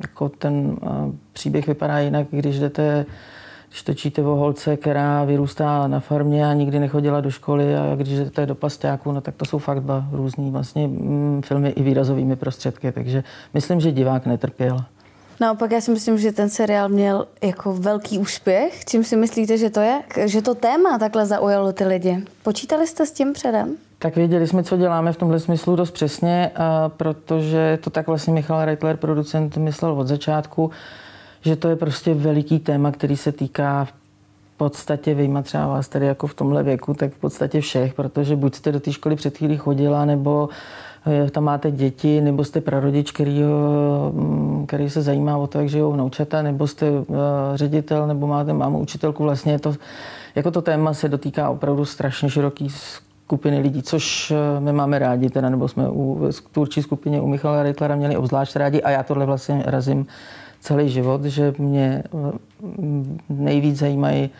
jako 0.00 0.28
ten 0.28 0.76
příběh 1.32 1.66
vypadá 1.66 1.98
jinak, 1.98 2.26
když 2.30 2.58
jdete 2.58 3.06
když 3.72 3.82
točíte 3.82 4.22
o 4.22 4.34
holce, 4.34 4.76
která 4.76 5.24
vyrůstá 5.24 5.88
na 5.88 6.00
farmě 6.00 6.46
a 6.46 6.52
nikdy 6.52 6.80
nechodila 6.80 7.20
do 7.20 7.30
školy 7.30 7.76
a 7.76 7.94
když 7.96 8.18
jdete 8.18 8.46
do 8.46 8.54
pastáku, 8.54 9.12
no 9.12 9.20
tak 9.20 9.34
to 9.34 9.44
jsou 9.44 9.58
fakt 9.58 9.80
dva 9.80 10.04
různý 10.12 10.50
vlastně 10.50 10.88
mm, 10.88 11.42
filmy 11.44 11.68
i 11.68 11.82
výrazovými 11.82 12.36
prostředky, 12.36 12.92
takže 12.92 13.24
myslím, 13.54 13.80
že 13.80 13.92
divák 13.92 14.26
netrpěl. 14.26 14.78
Naopak 15.40 15.70
já 15.70 15.80
si 15.80 15.90
myslím, 15.90 16.18
že 16.18 16.32
ten 16.32 16.48
seriál 16.48 16.88
měl 16.88 17.26
jako 17.42 17.72
velký 17.72 18.18
úspěch. 18.18 18.84
Čím 18.84 19.04
si 19.04 19.16
myslíte, 19.16 19.58
že 19.58 19.70
to 19.70 19.80
je? 19.80 20.00
Že 20.24 20.42
to 20.42 20.54
téma 20.54 20.98
takhle 20.98 21.26
zaujalo 21.26 21.72
ty 21.72 21.84
lidi. 21.84 22.24
Počítali 22.42 22.86
jste 22.86 23.06
s 23.06 23.12
tím 23.12 23.32
předem? 23.32 23.76
Tak 23.98 24.16
věděli 24.16 24.46
jsme, 24.46 24.62
co 24.62 24.76
děláme 24.76 25.12
v 25.12 25.16
tomhle 25.16 25.40
smyslu 25.40 25.76
dost 25.76 25.90
přesně, 25.90 26.50
protože 26.88 27.78
to 27.84 27.90
tak 27.90 28.06
vlastně 28.06 28.32
Michal 28.32 28.64
Reitler, 28.64 28.96
producent, 28.96 29.56
myslel 29.56 29.92
od 29.92 30.06
začátku, 30.06 30.70
že 31.42 31.56
to 31.56 31.68
je 31.68 31.76
prostě 31.76 32.14
veliký 32.14 32.58
téma, 32.58 32.92
který 32.92 33.16
se 33.16 33.32
týká 33.32 33.84
v 33.84 33.92
podstatě 34.56 35.14
vyjma 35.14 35.42
třeba 35.42 35.66
vás 35.66 35.88
tady 35.88 36.06
jako 36.06 36.26
v 36.26 36.34
tomhle 36.34 36.62
věku, 36.62 36.94
tak 36.94 37.12
v 37.12 37.18
podstatě 37.18 37.60
všech, 37.60 37.94
protože 37.94 38.36
buď 38.36 38.54
jste 38.54 38.72
do 38.72 38.80
té 38.80 38.92
školy 38.92 39.16
před 39.16 39.38
chvílí 39.38 39.56
chodila, 39.56 40.04
nebo 40.04 40.48
Eh, 41.06 41.30
tam 41.30 41.44
máte 41.44 41.70
děti, 41.70 42.20
nebo 42.20 42.44
jste 42.44 42.60
prarodič, 42.60 43.12
který, 43.12 43.42
mm, 44.12 44.64
který 44.66 44.90
se 44.90 45.02
zajímá 45.02 45.36
o 45.36 45.46
to, 45.46 45.58
jak 45.58 45.68
žijou 45.68 45.92
vnoučata, 45.92 46.42
nebo 46.42 46.66
jste 46.66 46.86
eh, 46.86 47.02
ředitel, 47.54 48.06
nebo 48.06 48.26
máte 48.26 48.52
mámu 48.52 48.78
učitelku. 48.78 49.22
Vlastně 49.22 49.58
to, 49.58 49.74
jako 50.34 50.50
to 50.50 50.62
téma 50.62 50.94
se 50.94 51.08
dotýká 51.08 51.50
opravdu 51.50 51.84
strašně 51.84 52.30
široký 52.30 52.68
skupiny 52.70 53.58
lidí, 53.58 53.82
což 53.82 54.30
eh, 54.30 54.60
my 54.60 54.72
máme 54.72 54.98
rádi, 54.98 55.30
teda, 55.30 55.48
nebo 55.48 55.68
jsme 55.68 55.90
u 55.90 56.30
tvůrčí 56.52 56.82
skupině 56.82 57.20
u 57.20 57.26
Michala 57.26 57.62
Reitlera 57.62 57.96
měli 57.96 58.16
obzvlášť 58.16 58.56
rádi 58.56 58.82
a 58.82 58.90
já 58.90 59.02
tohle 59.02 59.26
vlastně 59.26 59.62
razím 59.66 60.06
celý 60.62 60.88
život, 60.88 61.24
že 61.24 61.54
mě 61.58 62.02
nejvíc 63.28 63.78
zajímají 63.78 64.30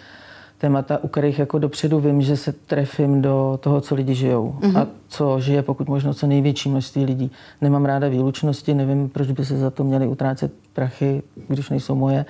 témata, 0.59 0.99
u 1.03 1.09
kterých 1.09 1.39
jako 1.39 1.59
dopředu 1.59 2.01
vím, 2.01 2.23
že 2.23 2.37
se 2.37 2.53
trefím 2.53 3.23
do 3.23 3.59
toho, 3.63 3.81
co 3.81 3.95
lidi 3.95 4.15
žijou 4.15 4.57
mm-hmm. 4.61 4.79
a 4.79 4.87
co 5.09 5.41
žije 5.41 5.63
pokud 5.63 5.89
možno 5.89 6.15
co 6.15 6.27
největší 6.27 6.69
množství 6.69 7.05
lidí. 7.05 7.31
Nemám 7.61 7.85
ráda 7.85 8.09
výlučnosti, 8.09 8.75
nevím, 8.75 9.09
proč 9.09 9.31
by 9.31 9.45
se 9.45 9.59
za 9.59 9.71
to 9.71 9.85
měli 9.85 10.07
utrácet 10.07 10.53
prachy, 10.73 11.23
když 11.49 11.71
nejsou 11.71 11.95
moje. 11.95 12.25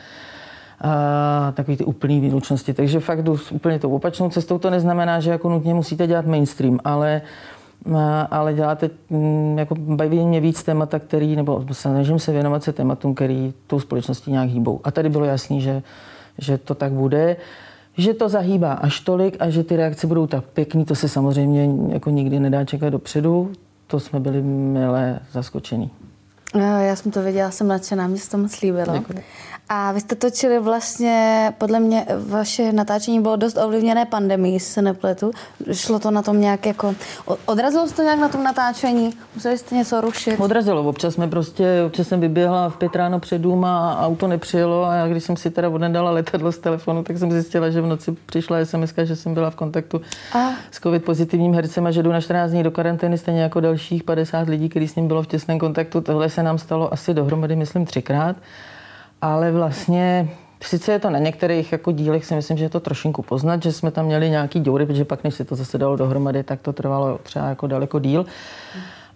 A 0.80 1.52
takový 1.56 1.76
ty 1.76 1.84
úplný 1.84 2.20
výlučnosti. 2.20 2.74
Takže 2.74 3.00
fakt 3.00 3.22
jdu 3.22 3.38
úplně 3.50 3.78
tou 3.78 3.90
opačnou 3.90 4.30
cestou. 4.30 4.58
To 4.58 4.70
neznamená, 4.70 5.20
že 5.20 5.30
jako 5.30 5.48
nutně 5.48 5.74
musíte 5.74 6.06
dělat 6.06 6.26
mainstream, 6.26 6.78
ale 6.84 7.22
ale 8.30 8.54
děláte, 8.54 8.90
mm, 9.10 9.58
jako 9.58 9.74
baví 9.74 10.24
mě 10.24 10.40
víc 10.40 10.62
témata, 10.62 10.98
který, 10.98 11.36
nebo 11.36 11.64
snažím 11.72 12.18
se 12.18 12.32
věnovat 12.32 12.62
se 12.62 12.72
tématům, 12.72 13.14
který 13.14 13.54
tou 13.66 13.80
společností 13.80 14.30
nějak 14.30 14.48
hýbou. 14.48 14.80
A 14.84 14.90
tady 14.90 15.08
bylo 15.08 15.24
jasný, 15.24 15.60
že, 15.60 15.82
že 16.38 16.58
to 16.58 16.74
tak 16.74 16.92
bude 16.92 17.36
že 17.96 18.14
to 18.14 18.28
zahýbá 18.28 18.72
až 18.72 19.00
tolik 19.00 19.36
a 19.40 19.50
že 19.50 19.64
ty 19.64 19.76
reakce 19.76 20.06
budou 20.06 20.26
tak 20.26 20.44
pěkný, 20.44 20.84
to 20.84 20.94
se 20.94 21.08
samozřejmě 21.08 21.92
jako 21.94 22.10
nikdy 22.10 22.40
nedá 22.40 22.64
čekat 22.64 22.90
dopředu. 22.90 23.52
To 23.86 24.00
jsme 24.00 24.20
byli 24.20 24.42
milé 24.42 25.20
zaskočení. 25.32 25.90
Já 26.54 26.96
jsem 26.96 27.12
to 27.12 27.22
viděla, 27.22 27.50
jsem 27.50 27.68
nadšená, 27.68 28.06
mě 28.06 28.18
se 28.18 28.30
to 28.30 28.38
moc 28.38 28.60
líbilo. 28.60 28.98
Děkuji. 28.98 29.24
A 29.68 29.92
vy 29.92 30.00
jste 30.00 30.14
točili 30.14 30.58
vlastně, 30.58 31.52
podle 31.58 31.80
mě, 31.80 32.06
vaše 32.26 32.72
natáčení 32.72 33.20
bylo 33.20 33.36
dost 33.36 33.58
ovlivněné 33.58 34.06
pandemí, 34.06 34.52
jestli 34.54 34.72
se 34.72 34.82
nepletu. 34.82 35.30
Šlo 35.72 35.98
to 35.98 36.10
na 36.10 36.22
tom 36.22 36.40
nějak 36.40 36.66
jako, 36.66 36.94
odrazilo 37.46 37.88
se 37.88 37.94
to 37.94 38.02
nějak 38.02 38.18
na 38.18 38.28
tom 38.28 38.42
natáčení? 38.42 39.10
Museli 39.34 39.58
jste 39.58 39.74
něco 39.74 40.00
rušit? 40.00 40.40
Odrazilo, 40.40 40.82
občas 40.82 41.14
jsme 41.14 41.28
prostě, 41.28 41.82
občas 41.86 42.08
jsem 42.08 42.20
vyběhla 42.20 42.68
v 42.68 42.76
pět 42.76 42.96
ráno 42.96 43.20
před 43.20 43.38
dům 43.38 43.64
a 43.64 44.00
auto 44.00 44.26
nepřijelo 44.26 44.84
a 44.84 44.94
já, 44.94 45.08
když 45.08 45.24
jsem 45.24 45.36
si 45.36 45.50
teda 45.50 45.68
odnedala 45.68 46.10
letadlo 46.10 46.52
z 46.52 46.58
telefonu, 46.58 47.02
tak 47.02 47.18
jsem 47.18 47.32
zjistila, 47.32 47.70
že 47.70 47.80
v 47.80 47.86
noci 47.86 48.16
přišla 48.26 48.64
SMS, 48.64 48.94
že 49.02 49.16
jsem 49.16 49.34
byla 49.34 49.50
v 49.50 49.54
kontaktu 49.56 50.00
a. 50.32 50.50
s 50.70 50.80
covid 50.80 51.04
pozitivním 51.04 51.54
hercem 51.54 51.86
a 51.86 51.90
že 51.90 52.02
jdu 52.02 52.12
na 52.12 52.20
14 52.20 52.50
dní 52.50 52.62
do 52.62 52.70
karantény, 52.70 53.18
stejně 53.18 53.42
jako 53.42 53.60
dalších 53.60 54.04
50 54.04 54.48
lidí, 54.48 54.68
kteří 54.68 54.88
s 54.88 54.94
ním 54.94 55.08
bylo 55.08 55.22
v 55.22 55.26
těsném 55.26 55.58
kontaktu. 55.58 56.00
Tohle 56.00 56.30
nám 56.42 56.58
stalo 56.58 56.92
asi 56.92 57.14
dohromady, 57.14 57.56
myslím, 57.56 57.84
třikrát 57.84 58.36
ale 59.22 59.52
vlastně 59.52 60.28
Sice 60.64 60.92
je 60.92 60.98
to 60.98 61.10
na 61.10 61.18
některých 61.18 61.72
jako 61.72 61.92
dílech, 61.92 62.24
si 62.24 62.34
myslím, 62.34 62.56
že 62.56 62.64
je 62.64 62.68
to 62.68 62.80
trošinku 62.80 63.22
poznat, 63.22 63.62
že 63.62 63.72
jsme 63.72 63.90
tam 63.90 64.06
měli 64.06 64.30
nějaký 64.30 64.60
díry, 64.60 64.86
protože 64.86 65.04
pak, 65.04 65.24
než 65.24 65.34
se 65.34 65.44
to 65.44 65.56
zase 65.56 65.78
dalo 65.78 65.96
dohromady, 65.96 66.42
tak 66.42 66.60
to 66.60 66.72
trvalo 66.72 67.18
třeba 67.22 67.48
jako 67.48 67.66
daleko 67.66 67.98
díl. 67.98 68.26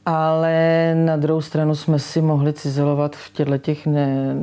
Ale 0.07 0.95
na 0.95 1.17
druhou 1.17 1.41
stranu 1.41 1.75
jsme 1.75 1.99
si 1.99 2.23
mohli 2.23 2.53
cizelovat 2.53 3.17
v 3.17 3.33
těchto 3.33 3.59
těch 3.59 3.87
ne, 3.87 4.35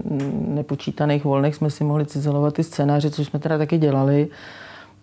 nepočítaných 0.48 1.24
volných, 1.24 1.56
jsme 1.56 1.70
si 1.70 1.84
mohli 1.84 2.06
cizelovat 2.06 2.54
ty 2.54 2.64
scénáře, 2.64 3.12
což 3.12 3.28
jsme 3.28 3.40
teda 3.40 3.58
taky 3.58 3.78
dělali. 3.78 4.28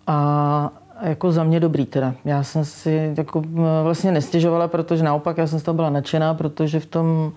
A 0.06 0.70
jako 1.02 1.32
za 1.32 1.44
mě 1.44 1.60
dobrý 1.60 1.86
teda. 1.86 2.14
Já 2.24 2.42
jsem 2.42 2.64
si 2.64 3.14
jako 3.16 3.42
vlastně 3.82 4.12
nestěžovala, 4.12 4.68
protože 4.68 5.04
naopak 5.04 5.38
já 5.38 5.46
jsem 5.46 5.58
z 5.58 5.62
toho 5.62 5.74
byla 5.74 5.90
nadšená, 5.90 6.34
protože 6.34 6.80
v 6.80 6.86
tom 6.86 7.32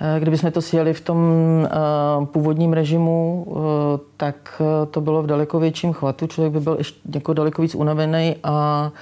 Eh, 0.00 0.20
kdybychom 0.20 0.52
to 0.52 0.62
sjeli 0.62 0.94
v 0.94 1.00
tom 1.00 1.18
eh, 1.64 2.26
původním 2.26 2.72
režimu, 2.72 3.46
eh, 3.48 4.00
tak 4.16 4.62
to 4.90 5.00
bylo 5.00 5.22
v 5.22 5.26
daleko 5.26 5.60
větším 5.60 5.92
chvatu. 5.92 6.26
Člověk 6.26 6.52
by 6.52 6.60
byl 6.60 6.74
ještě 6.78 7.00
jako 7.14 7.32
daleko 7.32 7.62
víc 7.62 7.74
unavený 7.74 8.36
a, 8.44 8.92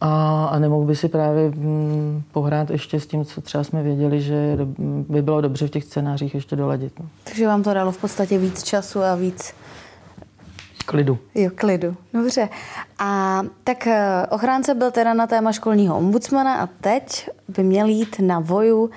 a, 0.00 0.44
a 0.44 0.58
nemohl 0.58 0.84
by 0.84 0.96
si 0.96 1.08
právě 1.08 1.50
hm, 1.50 2.22
pohrát 2.32 2.70
ještě 2.70 3.00
s 3.00 3.06
tím, 3.06 3.24
co 3.24 3.40
třeba 3.40 3.64
jsme 3.64 3.82
věděli, 3.82 4.20
že 4.20 4.58
by 5.08 5.22
bylo 5.22 5.40
dobře 5.40 5.66
v 5.66 5.70
těch 5.70 5.84
scénářích 5.84 6.34
ještě 6.34 6.56
doladit. 6.56 6.92
No. 7.00 7.06
Takže 7.24 7.46
vám 7.46 7.62
to 7.62 7.74
dalo 7.74 7.92
v 7.92 7.98
podstatě 7.98 8.38
víc 8.38 8.62
času 8.62 9.02
a 9.02 9.14
víc 9.14 9.54
Klidu. 10.86 11.18
Jo, 11.34 11.50
klidu. 11.54 11.96
Dobře. 12.14 12.48
A 12.98 13.42
tak 13.64 13.88
ochránce 14.30 14.74
byl 14.74 14.90
teda 14.90 15.14
na 15.14 15.26
téma 15.26 15.52
školního 15.52 15.98
ombudsmana 15.98 16.54
a 16.54 16.68
teď 16.80 17.30
by 17.48 17.62
měl 17.62 17.86
jít 17.86 18.16
na 18.20 18.40
voju 18.40 18.90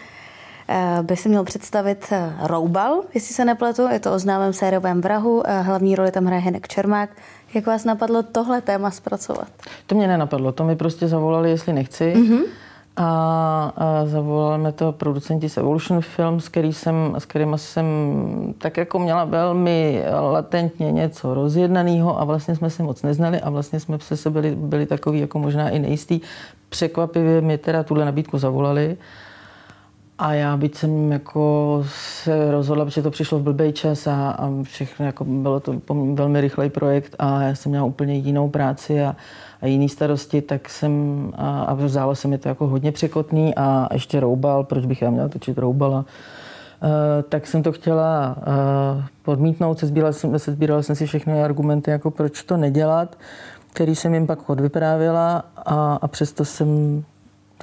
by 1.02 1.16
si 1.16 1.30
měl 1.30 1.44
představit 1.44 2.06
eh, 2.12 2.34
Roubal, 2.44 3.02
jestli 3.14 3.36
se 3.36 3.46
nepletu, 3.46 3.88
je 3.92 4.00
to 4.00 4.14
o 4.14 4.20
známém 4.20 4.54
sériovém 4.54 5.02
vrahu, 5.02 5.44
eh, 5.46 5.62
hlavní 5.62 5.96
roli 5.96 6.12
tam 6.12 6.26
hraje 6.26 6.42
Hinek 6.42 6.68
Čermák. 6.68 7.10
Jak 7.54 7.66
vás 7.66 7.86
napadlo 7.86 8.24
tohle 8.24 8.62
téma 8.62 8.92
zpracovat? 8.92 9.48
To 9.88 9.96
mě 9.96 10.08
nenapadlo, 10.08 10.52
to 10.52 10.64
mi 10.64 10.76
prostě 10.76 11.08
zavolali, 11.08 11.50
jestli 11.50 11.74
nechci. 11.74 12.14
Mm-hmm. 12.16 12.42
A, 12.98 13.74
a 13.76 14.06
zavolali 14.06 14.62
mě 14.62 14.72
to 14.72 14.92
producenti 14.92 15.50
z 15.50 15.58
Evolution 15.58 16.02
Film, 16.02 16.40
s, 16.40 16.50
který 16.50 16.74
jsem, 16.74 17.16
s 17.18 17.26
kterými 17.26 17.58
jsem 17.58 17.86
tak 18.58 18.78
jako 18.78 19.00
měla 19.00 19.26
velmi 19.26 20.04
latentně 20.32 20.92
něco 20.92 21.34
rozjednaného 21.34 22.22
a 22.22 22.24
vlastně 22.24 22.56
jsme 22.56 22.70
se 22.70 22.84
moc 22.84 23.04
neznali 23.04 23.42
a 23.42 23.50
vlastně 23.50 23.80
jsme 23.80 23.98
se 24.00 24.30
byli, 24.30 24.56
byli 24.56 24.86
takový 24.86 25.20
jako 25.20 25.40
možná 25.40 25.70
i 25.70 25.80
nejistý. 25.80 26.22
Překvapivě 26.70 27.42
mi 27.42 27.58
teda 27.58 27.84
tuhle 27.84 28.06
nabídku 28.06 28.38
zavolali 28.38 28.98
a 30.22 30.34
já 30.34 30.58
byť 30.58 30.76
jsem 30.76 31.12
jako 31.12 31.84
se 31.88 32.52
rozhodla, 32.52 32.86
protože 32.86 33.02
to 33.02 33.12
přišlo 33.12 33.40
v 33.40 33.44
blbý 33.44 33.74
čas 33.74 34.08
a, 34.08 34.32
a 34.32 34.50
všechno, 34.64 35.06
jako 35.06 35.26
bylo 35.26 35.60
to 35.60 35.76
velmi 36.14 36.42
rychlej 36.42 36.70
projekt 36.70 37.16
a 37.20 37.42
já 37.42 37.56
jsem 37.56 37.70
měla 37.70 37.86
úplně 37.86 38.14
jinou 38.14 38.50
práci 38.50 39.04
a, 39.04 39.16
a 39.62 39.68
jiný 39.68 39.90
starosti, 39.90 40.42
tak 40.42 40.70
jsem, 40.70 40.94
a, 41.36 41.62
a 41.62 41.74
vzalo 41.74 42.16
se 42.16 42.28
mi 42.28 42.38
to 42.38 42.48
jako 42.48 42.68
hodně 42.68 42.92
překotný 42.92 43.56
a 43.56 43.88
ještě 43.94 44.20
roubal, 44.20 44.64
proč 44.64 44.86
bych 44.86 45.02
já 45.02 45.10
měla 45.10 45.28
točit 45.28 45.58
roubala. 45.58 45.98
Uh, 46.00 46.90
tak 47.30 47.48
jsem 47.48 47.64
to 47.64 47.72
chtěla 47.72 48.36
uh, 48.38 49.04
podmítnout, 49.22 49.80
sezbírala 49.80 50.14
jsem, 50.14 50.40
sezbírala 50.40 50.82
jsem 50.82 50.96
si 50.96 51.06
všechny 51.06 51.44
argumenty, 51.44 51.92
jako 51.92 52.12
proč 52.12 52.44
to 52.44 52.58
nedělat, 52.58 53.18
který 53.74 53.96
jsem 53.96 54.14
jim 54.14 54.28
pak 54.28 54.50
odvyprávěla 54.50 55.46
a, 55.66 56.00
a 56.02 56.08
přesto 56.08 56.46
jsem 56.46 57.04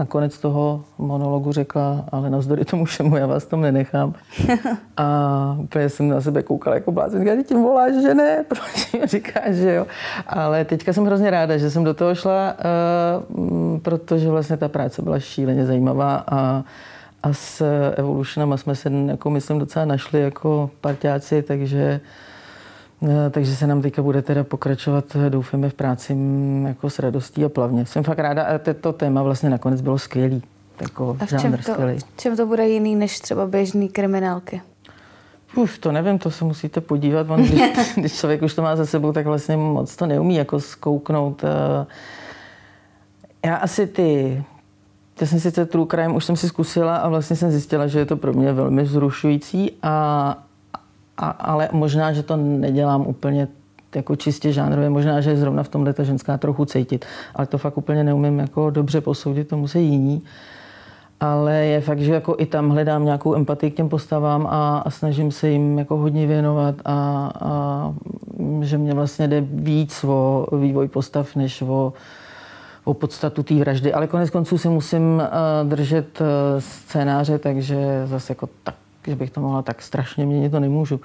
nakonec 0.00 0.38
toho 0.38 0.84
monologu 0.98 1.52
řekla, 1.52 2.04
ale 2.12 2.30
navzdory 2.30 2.64
tomu 2.64 2.84
všemu 2.84 3.16
já 3.16 3.26
vás 3.26 3.46
tam 3.46 3.60
nenechám. 3.60 4.14
A 4.96 5.56
úplně 5.60 5.88
jsem 5.88 6.08
na 6.08 6.20
sebe 6.20 6.42
koukala 6.42 6.76
jako 6.76 6.92
blázen. 6.92 7.20
Říká, 7.20 7.42
tím 7.42 7.62
voláš, 7.62 7.92
že 8.02 8.14
ne? 8.14 8.44
Proč 8.48 9.10
říkáš, 9.10 9.54
že 9.54 9.74
jo? 9.74 9.86
Ale 10.26 10.64
teďka 10.64 10.92
jsem 10.92 11.04
hrozně 11.04 11.30
ráda, 11.30 11.56
že 11.56 11.70
jsem 11.70 11.84
do 11.84 11.94
toho 11.94 12.14
šla, 12.14 12.54
uh, 12.54 13.78
protože 13.78 14.28
vlastně 14.28 14.56
ta 14.56 14.68
práce 14.68 15.02
byla 15.02 15.20
šíleně 15.20 15.66
zajímavá 15.66 16.24
a 16.26 16.64
a 17.22 17.32
s 17.32 17.62
Evolutionama 17.96 18.56
jsme 18.56 18.74
se, 18.74 18.90
jako 19.06 19.30
myslím, 19.30 19.58
docela 19.58 19.84
našli 19.84 20.20
jako 20.20 20.70
parťáci, 20.80 21.42
takže 21.42 22.00
Eh, 22.00 22.00
takže 23.30 23.56
se 23.56 23.66
nám 23.66 23.82
teďka 23.82 24.02
bude 24.02 24.22
teda 24.22 24.44
pokračovat, 24.44 25.04
eh, 25.26 25.30
doufáme, 25.30 25.68
v 25.68 25.74
práci 25.74 26.14
mm, 26.14 26.66
jako 26.66 26.90
s 26.90 26.98
radostí 26.98 27.44
a 27.44 27.48
plavně. 27.48 27.86
Jsem 27.86 28.04
fakt 28.04 28.18
ráda 28.18 28.42
a 28.42 28.58
to 28.80 28.92
téma 28.92 29.22
vlastně 29.22 29.50
nakonec 29.50 29.80
bylo 29.80 29.98
skvělý. 29.98 30.42
Jako 30.80 31.16
a 31.20 31.26
v 31.26 31.40
čem, 31.40 31.52
to, 31.52 31.72
skvělý. 31.72 31.98
v 31.98 32.16
čem 32.16 32.36
to 32.36 32.46
bude 32.46 32.68
jiný 32.68 32.96
než 32.96 33.20
třeba 33.20 33.46
běžný 33.46 33.88
kriminálky? 33.88 34.62
Uf, 35.56 35.78
to 35.78 35.92
nevím, 35.92 36.18
to 36.18 36.30
se 36.30 36.44
musíte 36.44 36.80
podívat. 36.80 37.30
On, 37.30 37.42
když, 37.42 37.62
když 37.96 38.18
člověk 38.18 38.42
už 38.42 38.54
to 38.54 38.62
má 38.62 38.76
za 38.76 38.86
sebou, 38.86 39.12
tak 39.12 39.26
vlastně 39.26 39.56
moc 39.56 39.96
to 39.96 40.06
neumí 40.06 40.34
jako 40.34 40.60
zkouknout. 40.60 41.44
Eh. 41.44 41.86
Já 43.46 43.56
asi 43.56 43.86
ty 43.86 44.44
já 45.20 45.26
jsem 45.26 45.40
sice 45.40 45.66
true 45.66 45.86
crime 45.90 46.14
už 46.14 46.24
jsem 46.24 46.36
si 46.36 46.48
zkusila 46.48 46.96
a 46.96 47.08
vlastně 47.08 47.36
jsem 47.36 47.50
zjistila, 47.50 47.86
že 47.86 47.98
je 47.98 48.06
to 48.06 48.16
pro 48.16 48.32
mě 48.32 48.52
velmi 48.52 48.82
vzrušující 48.82 49.72
a, 49.82 50.38
a, 51.18 51.28
ale 51.28 51.68
možná, 51.72 52.12
že 52.12 52.22
to 52.22 52.36
nedělám 52.36 53.06
úplně 53.06 53.48
jako 53.94 54.16
čistě 54.16 54.52
žánrově, 54.52 54.90
možná, 54.90 55.20
že 55.20 55.30
je 55.30 55.36
zrovna 55.36 55.62
v 55.62 55.68
tomhle 55.68 55.92
ta 55.92 56.02
ženská 56.02 56.38
trochu 56.38 56.64
cítit, 56.64 57.04
ale 57.34 57.46
to 57.46 57.58
fakt 57.58 57.78
úplně 57.78 58.04
neumím 58.04 58.38
jako 58.38 58.70
dobře 58.70 59.00
posoudit, 59.00 59.48
to 59.48 59.56
musí 59.56 59.84
jiní. 59.84 60.22
Ale 61.20 61.54
je 61.54 61.80
fakt, 61.80 62.00
že 62.00 62.12
jako 62.12 62.34
i 62.38 62.46
tam 62.46 62.70
hledám 62.70 63.04
nějakou 63.04 63.34
empatii 63.34 63.70
k 63.70 63.74
těm 63.76 63.88
postavám 63.88 64.46
a, 64.46 64.78
a 64.78 64.90
snažím 64.90 65.30
se 65.30 65.48
jim 65.48 65.78
jako 65.78 65.96
hodně 65.96 66.26
věnovat 66.26 66.74
a, 66.84 67.30
a 67.40 67.94
že 68.60 68.78
mě 68.78 68.94
vlastně 68.94 69.28
jde 69.28 69.40
víc 69.40 70.04
o 70.04 70.46
vývoj 70.56 70.88
postav, 70.88 71.36
než 71.36 71.62
o, 71.62 71.92
o 72.84 72.94
podstatu 72.94 73.42
té 73.42 73.54
vraždy. 73.54 73.92
Ale 73.92 74.06
konec 74.06 74.30
konců 74.30 74.58
si 74.58 74.68
musím 74.68 75.02
uh, 75.02 75.68
držet 75.68 76.20
uh, 76.20 76.26
scénáře, 76.58 77.38
takže 77.38 78.02
zase 78.06 78.30
jako 78.30 78.48
tak 78.62 78.74
že 79.08 79.16
bych 79.16 79.30
to 79.30 79.40
mohla 79.40 79.62
tak 79.62 79.82
strašně 79.82 80.26
měnit, 80.26 80.50
to 80.50 80.60
nemůžu. 80.60 81.00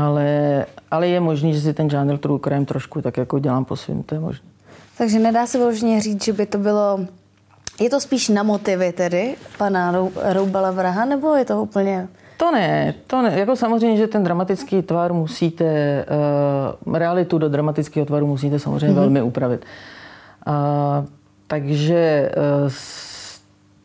Ale, 0.00 0.66
ale 0.90 1.08
je 1.08 1.20
možný, 1.20 1.54
že 1.54 1.60
si 1.60 1.74
ten 1.74 1.90
žánr 1.90 2.18
true 2.18 2.40
crime 2.44 2.66
trošku 2.66 3.02
tak 3.02 3.16
jako 3.16 3.38
dělám 3.38 3.64
po 3.64 3.76
svým, 3.76 4.02
to 4.02 4.14
je 4.14 4.20
možné. 4.20 4.48
Takže 4.98 5.18
nedá 5.18 5.46
se 5.46 5.58
vyloženě 5.58 6.00
říct, 6.00 6.24
že 6.24 6.32
by 6.32 6.46
to 6.46 6.58
bylo... 6.58 7.00
Je 7.80 7.90
to 7.90 8.00
spíš 8.00 8.28
na 8.28 8.42
motivy 8.42 8.92
tedy 8.92 9.34
pana 9.58 9.94
Roubala 10.22 10.70
Vraha, 10.70 11.04
nebo 11.04 11.34
je 11.34 11.44
to 11.44 11.62
úplně... 11.62 12.08
To 12.36 12.50
ne, 12.52 12.94
to 13.06 13.22
ne. 13.22 13.38
Jako 13.38 13.56
samozřejmě, 13.56 13.96
že 13.96 14.06
ten 14.06 14.24
dramatický 14.24 14.82
tvar 14.82 15.12
musíte, 15.12 15.64
uh, 16.86 16.96
realitu 16.96 17.38
do 17.38 17.48
dramatického 17.48 18.06
tvaru 18.06 18.26
musíte 18.26 18.58
samozřejmě 18.58 18.86
mm-hmm. 18.86 18.94
velmi 18.94 19.22
upravit. 19.22 19.64
Uh, 20.46 20.54
takže 21.46 22.30
uh, 22.64 22.70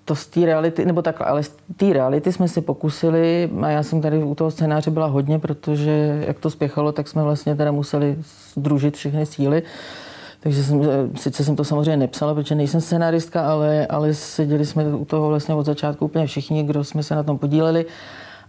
to 0.09 0.15
z 0.15 0.27
té 0.27 0.45
reality, 0.45 0.85
nebo 0.85 1.01
takhle, 1.01 1.25
ale 1.27 1.43
z 1.43 1.51
té 1.77 1.93
reality 1.93 2.31
jsme 2.31 2.47
si 2.47 2.61
pokusili 2.61 3.49
a 3.61 3.69
já 3.69 3.83
jsem 3.83 4.01
tady 4.01 4.23
u 4.23 4.35
toho 4.35 4.51
scénáře 4.51 4.91
byla 4.91 5.05
hodně, 5.05 5.39
protože 5.39 6.23
jak 6.27 6.39
to 6.39 6.49
spěchalo, 6.49 6.91
tak 6.91 7.07
jsme 7.07 7.23
vlastně 7.23 7.55
teda 7.55 7.71
museli 7.71 8.17
združit 8.53 8.97
všechny 8.97 9.25
síly. 9.25 9.63
Takže 10.39 10.63
jsem, 10.63 10.81
sice 11.15 11.43
jsem 11.43 11.55
to 11.55 11.63
samozřejmě 11.63 11.97
nepsala, 11.97 12.33
protože 12.35 12.55
nejsem 12.55 12.81
scenáristka, 12.81 13.51
ale, 13.51 13.87
ale 13.87 14.13
seděli 14.13 14.65
jsme 14.65 14.83
u 14.95 15.05
toho 15.05 15.29
vlastně 15.29 15.55
od 15.55 15.65
začátku 15.65 16.05
úplně 16.05 16.27
všichni, 16.27 16.63
kdo 16.63 16.83
jsme 16.83 17.03
se 17.03 17.15
na 17.15 17.23
tom 17.23 17.37
podíleli 17.37 17.85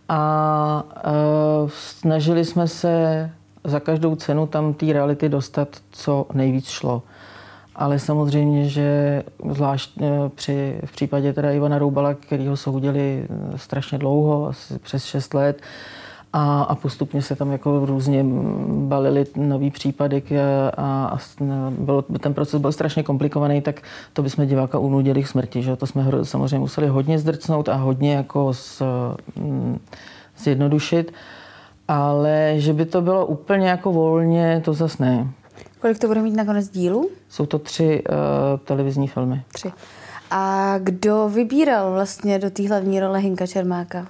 a 0.08 0.84
uh, 1.06 1.70
snažili 1.70 2.44
jsme 2.44 2.68
se 2.68 3.30
za 3.64 3.80
každou 3.80 4.16
cenu 4.16 4.46
tam 4.46 4.74
té 4.74 4.92
reality 4.92 5.28
dostat, 5.28 5.68
co 5.90 6.26
nejvíc 6.32 6.68
šlo 6.68 7.02
ale 7.80 7.98
samozřejmě, 7.98 8.68
že 8.68 9.22
zvlášť 9.50 9.90
eh, 10.00 10.06
při, 10.34 10.80
v 10.84 10.92
případě 10.92 11.32
teda 11.32 11.50
Ivana 11.50 11.78
Roubala, 11.78 12.14
který 12.14 12.46
ho 12.46 12.56
soudili 12.56 13.24
eh, 13.24 13.58
strašně 13.58 13.98
dlouho, 13.98 14.46
asi 14.46 14.78
přes 14.78 15.04
6 15.04 15.34
let, 15.34 15.62
a, 16.32 16.62
a 16.62 16.74
postupně 16.74 17.22
se 17.22 17.36
tam 17.36 17.52
jako 17.52 17.86
různě 17.86 18.24
balily 18.68 19.24
nový 19.36 19.70
případy 19.70 20.22
a, 20.76 21.04
a 21.06 21.18
bylo, 21.70 22.02
ten 22.02 22.34
proces 22.34 22.60
byl 22.60 22.72
strašně 22.72 23.02
komplikovaný, 23.02 23.60
tak 23.60 23.82
to 24.12 24.22
bychom 24.22 24.46
diváka 24.46 24.78
unudili 24.78 25.22
k 25.22 25.28
smrti. 25.28 25.62
Že? 25.62 25.76
To 25.76 25.86
jsme 25.86 26.04
samozřejmě 26.22 26.58
museli 26.58 26.86
hodně 26.88 27.18
zdrcnout 27.18 27.68
a 27.68 27.74
hodně 27.74 28.14
jako 28.14 28.54
z, 28.54 28.82
mm, 29.36 29.80
zjednodušit, 30.38 31.12
ale 31.88 32.54
že 32.56 32.72
by 32.72 32.84
to 32.84 33.02
bylo 33.02 33.26
úplně 33.26 33.68
jako 33.68 33.92
volně, 33.92 34.62
to 34.64 34.72
zase 34.72 35.04
ne. 35.04 35.28
Kolik 35.80 35.98
to 35.98 36.06
bude 36.06 36.22
mít 36.22 36.36
nakonec 36.36 36.68
dílů? 36.68 37.10
Jsou 37.28 37.46
to 37.46 37.58
tři 37.58 38.02
uh, 38.08 38.16
televizní 38.64 39.08
filmy. 39.08 39.42
Tři. 39.52 39.72
A 40.30 40.74
kdo 40.78 41.28
vybíral 41.28 41.92
vlastně 41.92 42.38
do 42.38 42.50
té 42.50 42.68
hlavní 42.68 43.00
role 43.00 43.18
Hinka 43.18 43.46
Čermáka? 43.46 44.06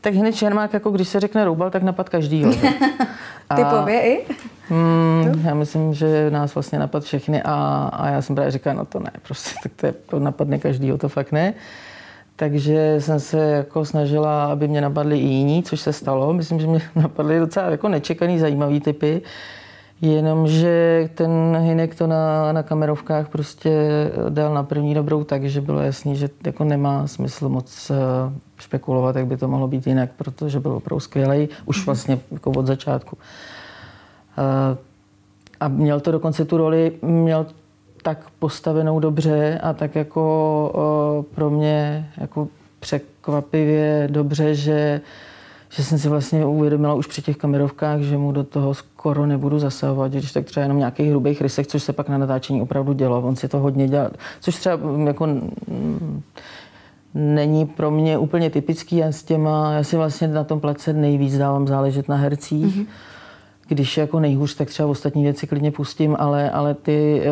Tak 0.00 0.14
hned 0.14 0.32
Čermák, 0.32 0.72
jako 0.72 0.90
když 0.90 1.08
se 1.08 1.20
řekne 1.20 1.44
roubal, 1.44 1.70
tak 1.70 1.82
napad 1.82 2.08
každý. 2.08 2.44
Typově 3.56 4.02
i? 4.02 4.26
Hmm, 4.68 5.42
já 5.44 5.54
myslím, 5.54 5.94
že 5.94 6.30
nás 6.30 6.54
vlastně 6.54 6.78
napad 6.78 7.04
všechny 7.04 7.42
a, 7.42 7.88
a 7.92 8.08
já 8.08 8.22
jsem 8.22 8.34
právě 8.34 8.50
říkal, 8.50 8.74
no 8.74 8.84
to 8.84 9.00
ne, 9.00 9.10
prostě, 9.22 9.50
tak 9.62 9.72
to, 9.76 9.86
je, 9.86 9.92
to 9.92 10.18
napadne 10.18 10.58
každýho, 10.58 10.98
to 10.98 11.08
fakt 11.08 11.32
ne. 11.32 11.54
Takže 12.36 12.96
jsem 12.98 13.20
se 13.20 13.38
jako 13.38 13.84
snažila, 13.84 14.44
aby 14.44 14.68
mě 14.68 14.80
napadly 14.80 15.18
i 15.18 15.26
jiní, 15.26 15.62
což 15.62 15.80
se 15.80 15.92
stalo. 15.92 16.32
Myslím, 16.32 16.60
že 16.60 16.66
mě 16.66 16.80
napadly 16.94 17.38
docela 17.38 17.70
jako 17.70 17.88
nečekaný, 17.88 18.38
zajímavý 18.38 18.80
typy. 18.80 19.22
Jenomže 20.00 21.08
ten 21.14 21.56
Hinek 21.60 21.94
to 21.94 22.06
na, 22.06 22.52
na 22.52 22.62
kamerovkách 22.62 23.28
prostě 23.28 23.70
dal 24.28 24.54
na 24.54 24.62
první 24.62 24.94
dobrou 24.94 25.24
tak, 25.24 25.44
že 25.44 25.60
bylo 25.60 25.80
jasný, 25.80 26.16
že 26.16 26.28
jako 26.46 26.64
nemá 26.64 27.06
smysl 27.06 27.48
moc 27.48 27.90
eh, 27.90 27.94
špekulovat, 28.58 29.16
jak 29.16 29.26
by 29.26 29.36
to 29.36 29.48
mohlo 29.48 29.68
být 29.68 29.86
jinak, 29.86 30.10
protože 30.16 30.60
byl 30.60 30.72
opravdu 30.72 31.00
skvělý 31.00 31.48
už 31.64 31.86
vlastně 31.86 32.18
jako 32.30 32.50
od 32.50 32.66
začátku. 32.66 33.18
Eh, 34.38 34.76
a 35.60 35.68
měl 35.68 36.00
to 36.00 36.12
dokonce 36.12 36.44
tu 36.44 36.56
roli, 36.56 36.92
měl 37.02 37.46
tak 38.02 38.18
postavenou 38.38 39.00
dobře 39.00 39.60
a 39.62 39.72
tak 39.72 39.94
jako 39.94 40.72
eh, 40.74 41.34
pro 41.34 41.50
mě 41.50 42.10
jako 42.16 42.48
překvapivě 42.80 44.08
dobře, 44.10 44.54
že 44.54 45.00
že 45.70 45.84
jsem 45.84 45.98
si 45.98 46.08
vlastně 46.08 46.44
uvědomila 46.44 46.94
už 46.94 47.06
při 47.06 47.22
těch 47.22 47.36
kamerovkách, 47.36 48.00
že 48.00 48.18
mu 48.18 48.32
do 48.32 48.44
toho 48.44 48.74
skoro 48.74 49.26
nebudu 49.26 49.58
zasahovat, 49.58 50.12
když 50.12 50.32
tak 50.32 50.44
třeba 50.44 50.62
jenom 50.62 50.78
nějakých 50.78 51.10
hrubých 51.10 51.40
rysech, 51.40 51.66
což 51.66 51.82
se 51.82 51.92
pak 51.92 52.08
na 52.08 52.18
natáčení 52.18 52.62
opravdu 52.62 52.92
dělo. 52.92 53.22
On 53.22 53.36
si 53.36 53.48
to 53.48 53.58
hodně 53.58 53.88
dělal, 53.88 54.10
což 54.40 54.56
třeba 54.56 54.76
mm, 54.76 55.06
jako 55.06 55.26
mm, 55.26 56.22
není 57.14 57.66
pro 57.66 57.90
mě 57.90 58.18
úplně 58.18 58.50
typický. 58.50 58.96
Já 58.96 59.12
s 59.12 59.22
těma, 59.22 59.72
já 59.72 59.84
si 59.84 59.96
vlastně 59.96 60.28
na 60.28 60.44
tom 60.44 60.60
place 60.60 60.92
nejvíc 60.92 61.38
dávám 61.38 61.66
záležet 61.66 62.08
na 62.08 62.16
hercích. 62.16 62.76
Mm-hmm. 62.76 62.86
Když 63.68 63.96
je 63.96 64.00
jako 64.00 64.20
nejhůř, 64.20 64.54
tak 64.54 64.68
třeba 64.68 64.88
ostatní 64.88 65.22
věci 65.22 65.46
klidně 65.46 65.70
pustím, 65.70 66.16
ale, 66.18 66.50
ale 66.50 66.74
ty 66.74 67.22
eh, 67.22 67.28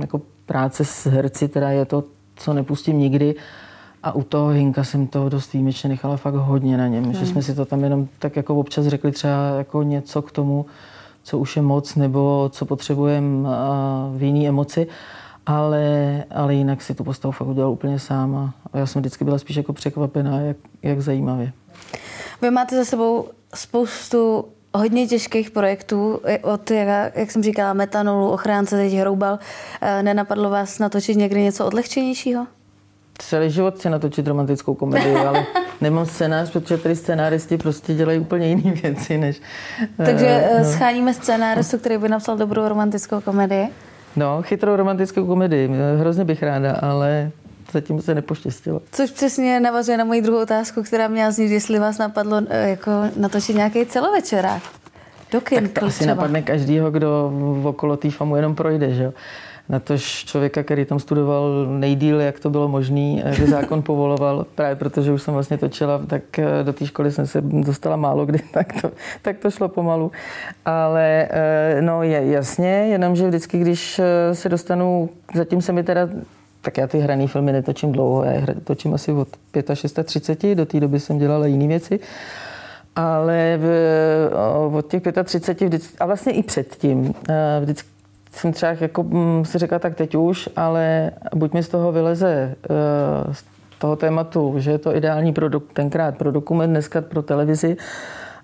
jako 0.00 0.20
práce 0.46 0.84
s 0.84 1.06
herci, 1.06 1.48
teda 1.48 1.70
je 1.70 1.84
to, 1.84 2.04
co 2.36 2.52
nepustím 2.52 2.98
nikdy. 2.98 3.34
A 4.02 4.12
u 4.12 4.22
toho 4.22 4.48
Hinka 4.48 4.84
jsem 4.84 5.06
toho 5.06 5.28
dost 5.28 5.52
výjimečně 5.52 5.88
nechala 5.88 6.16
fakt 6.16 6.34
hodně 6.34 6.76
na 6.76 6.88
něm, 6.88 7.04
hmm. 7.04 7.14
že 7.14 7.26
jsme 7.26 7.42
si 7.42 7.54
to 7.54 7.64
tam 7.64 7.84
jenom 7.84 8.08
tak 8.18 8.36
jako 8.36 8.56
občas 8.56 8.86
řekli 8.86 9.12
třeba 9.12 9.48
jako 9.58 9.82
něco 9.82 10.22
k 10.22 10.32
tomu, 10.32 10.66
co 11.22 11.38
už 11.38 11.56
je 11.56 11.62
moc 11.62 11.94
nebo 11.94 12.50
co 12.52 12.64
potřebujeme 12.64 13.48
v 14.16 14.22
jiný 14.22 14.48
emoci. 14.48 14.86
Ale, 15.46 16.24
ale 16.30 16.54
jinak 16.54 16.82
si 16.82 16.94
tu 16.94 17.04
postavu 17.04 17.32
fakt 17.32 17.48
udělal 17.48 17.70
úplně 17.70 17.98
sám 17.98 18.34
a 18.36 18.78
já 18.78 18.86
jsem 18.86 19.02
vždycky 19.02 19.24
byla 19.24 19.38
spíš 19.38 19.56
jako 19.56 19.72
překvapená, 19.72 20.40
jak, 20.40 20.56
jak 20.82 21.00
zajímavě. 21.00 21.52
Vy 22.42 22.50
máte 22.50 22.76
za 22.76 22.84
sebou 22.84 23.28
spoustu 23.54 24.44
hodně 24.74 25.06
těžkých 25.06 25.50
projektů, 25.50 26.20
od, 26.42 26.70
jak, 26.70 27.16
jak 27.16 27.30
jsem 27.30 27.42
říkala, 27.42 27.72
metanolu, 27.72 28.30
ochránce, 28.30 28.76
teď 28.76 28.92
hroubal. 28.92 29.38
E, 29.80 30.02
nenapadlo 30.02 30.50
vás 30.50 30.78
natočit 30.78 31.16
někdy 31.16 31.42
něco 31.42 31.66
odlehčenějšího? 31.66 32.46
Celý 33.28 33.50
život 33.50 33.74
chci 33.74 33.90
natočit 33.90 34.26
romantickou 34.26 34.74
komedii, 34.74 35.16
ale 35.16 35.46
nemám 35.80 36.06
scénář, 36.06 36.50
protože 36.50 36.78
tady 36.78 36.96
scénáristi 36.96 37.56
prostě 37.58 37.94
dělají 37.94 38.18
úplně 38.18 38.48
jiné 38.48 38.72
věci, 38.72 39.18
než... 39.18 39.40
Takže 39.96 40.44
uh, 40.52 40.58
no. 40.58 40.72
scháníme 40.72 41.14
scénáristu, 41.14 41.78
který 41.78 41.98
by 41.98 42.08
napsal 42.08 42.36
dobrou 42.36 42.68
romantickou 42.68 43.20
komedii? 43.20 43.68
No, 44.16 44.42
chytrou 44.42 44.76
romantickou 44.76 45.26
komedii, 45.26 45.70
hrozně 45.98 46.24
bych 46.24 46.42
ráda, 46.42 46.72
ale 46.72 47.30
zatím 47.72 48.02
se 48.02 48.14
nepoštěstilo. 48.14 48.80
Což 48.92 49.10
přesně 49.10 49.60
navazuje 49.60 49.98
na 49.98 50.04
moji 50.04 50.22
druhou 50.22 50.42
otázku, 50.42 50.82
která 50.82 51.08
měla 51.08 51.30
znít, 51.30 51.50
jestli 51.50 51.78
vás 51.78 51.98
napadlo 51.98 52.42
jako 52.50 52.90
natočit 53.16 53.56
nějaký 53.56 53.86
celovečerák. 53.86 54.62
Do 55.32 55.40
kin, 55.40 55.68
tak 55.68 55.78
to 55.80 55.86
asi 55.86 55.98
třeba. 55.98 56.14
napadne 56.14 56.42
každýho, 56.42 56.90
kdo 56.90 57.32
okolo 57.62 57.96
té 57.96 58.10
famu 58.10 58.36
jenom 58.36 58.54
projde, 58.54 58.94
že 58.94 59.02
jo 59.02 59.12
na 59.72 59.80
tož 59.80 60.24
člověka, 60.24 60.62
který 60.62 60.84
tam 60.84 60.98
studoval 60.98 61.66
nejdíl, 61.66 62.20
jak 62.20 62.40
to 62.40 62.50
bylo 62.50 62.68
možné, 62.68 63.22
jak 63.24 63.48
zákon 63.48 63.82
povoloval, 63.86 64.46
právě 64.54 64.76
protože 64.76 65.12
už 65.12 65.22
jsem 65.22 65.34
vlastně 65.34 65.58
točila, 65.58 66.00
tak 66.06 66.38
eh, 66.38 66.46
do 66.62 66.72
té 66.72 66.86
školy 66.86 67.12
jsem 67.12 67.26
se 67.26 67.40
dostala 67.40 67.96
málo 67.96 68.26
kdy, 68.26 68.38
tak 68.52 68.82
to, 68.82 68.90
tak 69.22 69.38
to 69.38 69.50
šlo 69.50 69.68
pomalu. 69.68 70.12
Ale 70.64 71.28
eh, 71.30 71.82
no 71.82 72.02
je 72.02 72.26
jasně, 72.26 72.68
jenomže 72.68 73.28
vždycky, 73.28 73.58
když 73.58 73.98
eh, 73.98 74.34
se 74.34 74.48
dostanu, 74.48 75.10
zatím 75.34 75.62
se 75.62 75.72
mi 75.72 75.82
teda 75.82 76.08
tak 76.64 76.78
já 76.78 76.86
ty 76.86 76.98
hraný 76.98 77.28
filmy 77.28 77.52
netočím 77.52 77.92
dlouho, 77.92 78.24
já 78.24 78.46
točím 78.64 78.94
asi 78.94 79.12
od 79.12 79.28
35, 80.04 80.54
do 80.54 80.66
té 80.66 80.80
doby 80.80 81.00
jsem 81.00 81.18
dělala 81.18 81.46
jiné 81.46 81.66
věci. 81.66 82.00
Ale 82.96 83.58
v, 83.58 83.68
od 84.72 84.86
těch 84.86 85.02
35 85.24 85.66
vždycky, 85.66 85.98
a 85.98 86.06
vlastně 86.06 86.32
i 86.32 86.42
předtím, 86.42 87.14
vždycky 87.60 87.91
jsem 88.32 88.52
třeba 88.52 88.72
jako 88.80 89.02
mm, 89.02 89.44
si 89.44 89.58
řekla, 89.58 89.78
tak 89.78 89.94
teď 89.94 90.14
už, 90.14 90.48
ale 90.56 91.10
buď 91.34 91.52
mi 91.52 91.62
z 91.62 91.68
toho 91.68 91.92
vyleze 91.92 92.54
uh, 92.70 93.32
z 93.32 93.44
toho 93.78 93.96
tématu, 93.96 94.54
že 94.56 94.70
je 94.70 94.78
to 94.78 94.96
ideální 94.96 95.32
pro 95.32 95.60
tenkrát 95.60 96.18
pro 96.18 96.32
dokument, 96.32 96.70
dneska 96.70 97.00
pro 97.00 97.22
televizi, 97.22 97.76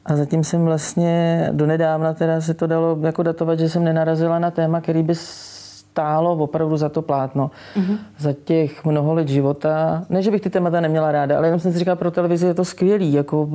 a 0.06 0.16
zatím 0.16 0.44
jsem 0.44 0.64
vlastně 0.64 1.48
donedávna 1.52 2.14
teda 2.14 2.40
se 2.40 2.54
to 2.54 2.66
dalo 2.66 2.98
jako 3.02 3.22
datovat, 3.22 3.58
že 3.58 3.68
jsem 3.68 3.84
nenarazila 3.84 4.38
na 4.38 4.50
téma, 4.50 4.80
který 4.80 5.02
by 5.02 5.14
stálo 5.14 6.32
opravdu 6.32 6.76
za 6.76 6.88
to 6.88 7.02
plátno. 7.02 7.50
Mm-hmm. 7.76 7.98
Za 8.18 8.32
těch 8.44 8.84
mnoho 8.84 9.14
let 9.14 9.28
života. 9.28 10.04
Ne, 10.08 10.22
že 10.22 10.30
bych 10.30 10.40
ty 10.40 10.50
témata 10.50 10.80
neměla 10.80 11.12
ráda, 11.12 11.36
ale 11.36 11.46
jenom 11.46 11.60
jsem 11.60 11.72
si 11.72 11.78
říkala, 11.78 11.96
pro 11.96 12.10
televizi 12.10 12.46
je 12.46 12.54
to 12.54 12.64
skvělý, 12.64 13.12
jako 13.12 13.48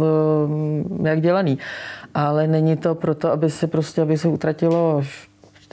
eh, 1.03 1.07
jak 1.09 1.21
dělaný. 1.21 1.57
Ale 2.13 2.47
není 2.47 2.77
to 2.77 2.95
proto, 2.95 3.31
aby 3.31 3.49
se 3.49 3.67
prostě, 3.67 4.01
aby 4.01 4.17
se 4.17 4.27
utratilo 4.27 5.01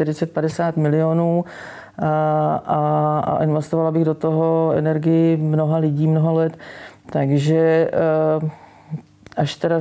40-50 0.05 0.73
milionů 0.77 1.45
a, 1.99 2.09
a, 2.67 3.19
a 3.27 3.45
investovala 3.45 3.91
bych 3.91 4.05
do 4.05 4.15
toho 4.15 4.73
energii 4.77 5.37
mnoha 5.37 5.79
lidí, 5.79 6.07
mnoha 6.07 6.33
let. 6.33 6.59
Takže 7.11 7.91
eh, 7.93 8.51
až 9.37 9.55
teda 9.55 9.81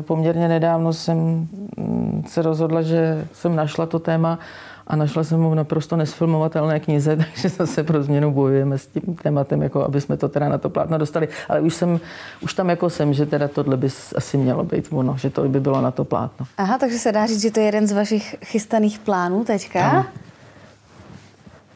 poměrně 0.00 0.48
nedávno 0.48 0.92
jsem 0.92 1.48
mm, 1.76 2.24
se 2.28 2.42
rozhodla, 2.42 2.82
že 2.82 3.24
jsem 3.32 3.56
našla 3.56 3.86
to 3.86 3.98
téma 3.98 4.38
a 4.86 4.96
našla 4.96 5.24
jsem 5.24 5.40
ho 5.40 5.50
v 5.50 5.54
naprosto 5.54 5.96
nesfilmovatelné 5.96 6.80
knize, 6.80 7.16
takže 7.34 7.48
zase 7.48 7.84
pro 7.84 8.02
změnu 8.02 8.30
bojujeme 8.30 8.78
s 8.78 8.86
tím 8.86 9.16
tématem, 9.22 9.62
jako 9.62 9.84
aby 9.84 10.00
jsme 10.00 10.16
to 10.16 10.28
teda 10.28 10.48
na 10.48 10.58
to 10.58 10.70
plátno 10.70 10.98
dostali. 10.98 11.28
Ale 11.48 11.60
už, 11.60 11.74
jsem, 11.74 12.00
už 12.40 12.54
tam 12.54 12.70
jako 12.70 12.90
jsem, 12.90 13.12
že 13.14 13.26
teda 13.26 13.48
tohle 13.48 13.76
by 13.76 13.88
asi 14.16 14.36
mělo 14.36 14.64
být 14.64 14.88
ono, 14.90 15.16
že 15.16 15.30
to 15.30 15.48
by 15.48 15.60
bylo 15.60 15.80
na 15.80 15.90
to 15.90 16.04
plátno. 16.04 16.46
Aha, 16.58 16.78
takže 16.78 16.98
se 16.98 17.12
dá 17.12 17.26
říct, 17.26 17.42
že 17.42 17.50
to 17.50 17.60
je 17.60 17.66
jeden 17.66 17.86
z 17.86 17.92
vašich 17.92 18.36
chystaných 18.44 18.98
plánů 18.98 19.44
teďka? 19.44 19.80
Ano. 19.80 20.06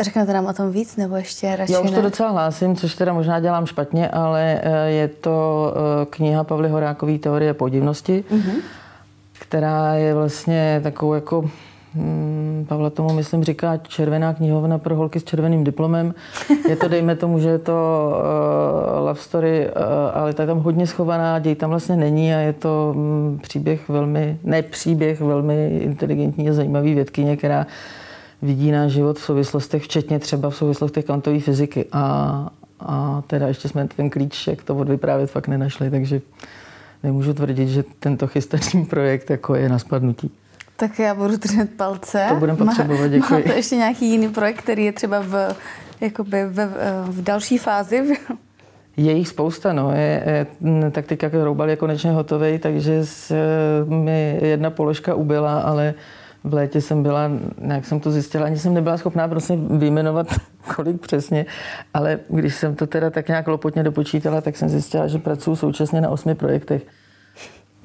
Řeknete 0.01 0.33
nám 0.33 0.47
o 0.47 0.53
tom 0.53 0.71
víc, 0.71 0.97
nebo 0.97 1.17
ještě 1.17 1.57
radši 1.57 1.73
Já 1.73 1.81
už 1.81 1.91
to 1.91 2.03
docela 2.03 2.31
hlásím, 2.31 2.77
což 2.77 2.95
teda 2.95 3.13
možná 3.13 3.41
dělám 3.41 3.67
špatně, 3.67 4.09
ale 4.09 4.61
eh, 4.63 4.91
je 4.91 5.09
to 5.09 5.67
eh, 6.03 6.07
kniha 6.07 6.45
Pavly 6.45 6.69
Horákový 6.69 7.19
Teorie 7.19 7.55
podivnosti, 7.55 8.25
mm-hmm. 8.31 8.61
která 9.33 9.95
je 9.95 10.15
vlastně 10.15 10.81
takovou 10.83 11.15
jako 11.15 11.51
Pavla 12.69 12.91
tomu, 12.91 13.13
myslím, 13.13 13.45
říká 13.45 13.77
červená 13.77 14.35
knihovna 14.35 14.79
pro 14.79 14.97
holky 14.97 15.21
s 15.21 15.25
červeným 15.25 15.65
diplomem. 15.65 16.15
Je 16.69 16.77
to, 16.77 16.89
dejme 16.89 17.17
tomu, 17.17 17.39
že 17.39 17.49
je 17.49 17.59
to 17.59 17.73
uh, 17.73 19.07
love 19.07 19.21
story, 19.21 19.67
uh, 19.67 19.73
ale 20.15 20.33
tak 20.33 20.47
tam 20.47 20.59
hodně 20.59 20.87
schovaná, 20.87 21.39
děj 21.39 21.55
tam 21.55 21.71
vlastně 21.71 21.97
není 21.97 22.35
a 22.35 22.39
je 22.39 22.53
to 22.53 22.93
um, 22.97 23.39
příběh 23.43 23.89
velmi, 23.89 24.39
ne 24.45 24.63
příběh, 24.63 25.21
velmi 25.21 25.69
inteligentní 25.69 26.49
a 26.51 26.53
zajímavý 26.53 26.95
vědkyně, 26.95 27.37
která 27.37 27.67
vidí 28.43 28.71
náš 28.71 28.93
život 28.93 29.19
v 29.19 29.23
souvislostech, 29.23 29.85
včetně 29.85 30.19
třeba 30.19 30.51
v 30.51 30.57
souvislostech 30.57 31.05
kvantové 31.05 31.41
fyziky. 31.41 31.85
A, 31.93 32.49
a 32.81 33.23
teda 33.27 33.49
ještě 33.49 33.69
jsme 33.69 33.89
ten 33.97 34.11
klíč, 34.11 34.47
jak 34.47 34.63
to 34.65 34.77
odvyprávět, 34.77 35.31
fakt 35.31 35.49
nenašli, 35.49 35.91
takže 35.91 36.21
nemůžu 37.03 37.35
tvrdit, 37.35 37.69
že 37.69 37.85
tento 37.99 38.27
chystaný 38.27 38.87
projekt 38.87 39.31
jako 39.31 39.55
je 39.55 39.69
na 39.69 39.79
spadnutí. 39.79 40.31
Tak 40.81 40.99
já 40.99 41.15
budu 41.15 41.37
držet 41.37 41.71
palce. 41.77 42.27
To 42.29 42.35
budeme 42.35 42.59
potřebovat, 42.59 43.09
děkuji. 43.09 43.35
Máte 43.35 43.55
ještě 43.55 43.77
nějaký 43.77 44.11
jiný 44.11 44.29
projekt, 44.29 44.59
který 44.59 44.85
je 44.85 44.93
třeba 44.93 45.21
v, 45.21 45.57
jakoby 46.01 46.45
v, 46.45 46.69
v 47.05 47.23
další 47.23 47.59
fázi? 47.59 48.03
Je 48.97 49.13
jich 49.13 49.29
spousta, 49.29 49.73
no. 49.73 49.93
Je, 49.93 50.23
je, 50.27 50.47
taktika 50.91 51.31
Roubal 51.33 51.71
je 51.71 51.77
konečně 51.77 52.13
hotový, 52.13 52.59
takže 52.59 53.07
s, 53.07 53.35
mi 53.89 54.39
jedna 54.43 54.71
položka 54.71 55.15
ubyla, 55.15 55.61
ale 55.61 55.95
v 56.45 56.55
létě 56.55 56.81
jsem 56.81 57.03
byla, 57.03 57.31
jak 57.59 57.87
jsem 57.87 58.01
to 58.01 58.11
zjistila, 58.11 58.47
ani 58.47 58.59
jsem 58.59 58.75
nebyla 58.75 58.99
schopná 58.99 59.29
prostě 59.29 59.59
vyjmenovat, 59.71 60.27
kolik 60.77 61.01
přesně, 61.01 61.47
ale 61.95 62.19
když 62.29 62.55
jsem 62.55 62.75
to 62.75 62.87
teda 62.87 63.11
tak 63.11 63.29
nějak 63.29 63.49
lopotně 63.49 63.83
dopočítala, 63.83 64.41
tak 64.41 64.57
jsem 64.57 64.69
zjistila, 64.69 65.07
že 65.07 65.19
pracuji 65.19 65.57
současně 65.57 66.01
na 66.01 66.09
osmi 66.09 66.35
projektech. 66.35 66.83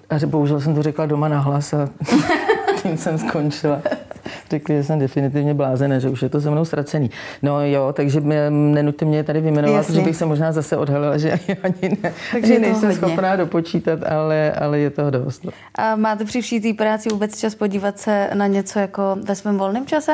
A 0.10 0.18
že 0.18 0.28
bohužel 0.28 0.62
jsem 0.62 0.76
to 0.76 0.84
řekla 0.84 1.06
doma 1.06 1.28
nahlas 1.28 1.74
a 1.74 1.90
tím 2.88 2.98
jsem 3.04 3.18
skončila 3.18 3.82
řekli, 4.52 4.76
že 4.76 4.84
jsem 4.84 5.00
definitivně 5.00 5.54
blázen, 5.54 6.00
že 6.00 6.10
už 6.10 6.22
je 6.22 6.30
to 6.30 6.42
se 6.42 6.50
mnou 6.50 6.66
ztracený. 6.66 7.12
No 7.42 7.66
jo, 7.66 7.94
takže 7.94 8.22
nenuďte 8.50 9.06
mě 9.06 9.24
tady 9.24 9.42
vyjmenovat, 9.42 9.78
Jasně. 9.78 9.96
že 9.96 10.02
bych 10.02 10.16
se 10.16 10.26
možná 10.26 10.52
zase 10.52 10.78
odhalila, 10.78 11.18
že 11.18 11.40
ani 11.64 11.98
ne, 12.04 12.14
takže 12.32 12.54
že 12.54 12.60
nejsem 12.60 12.90
hodně. 12.90 12.96
schopná 12.96 13.36
dopočítat, 13.36 14.00
ale, 14.04 14.52
ale 14.52 14.80
je 14.80 14.90
toho 14.90 15.10
dost. 15.10 15.46
A 15.76 15.96
máte 15.96 16.26
při 16.26 16.42
vší 16.42 16.60
té 16.60 16.74
práci 16.74 17.10
vůbec 17.10 17.40
čas 17.40 17.56
podívat 17.56 18.00
se 18.00 18.30
na 18.34 18.48
něco 18.48 18.80
jako 18.80 19.18
ve 19.24 19.36
svém 19.36 19.58
volném 19.58 19.86
čase? 19.86 20.12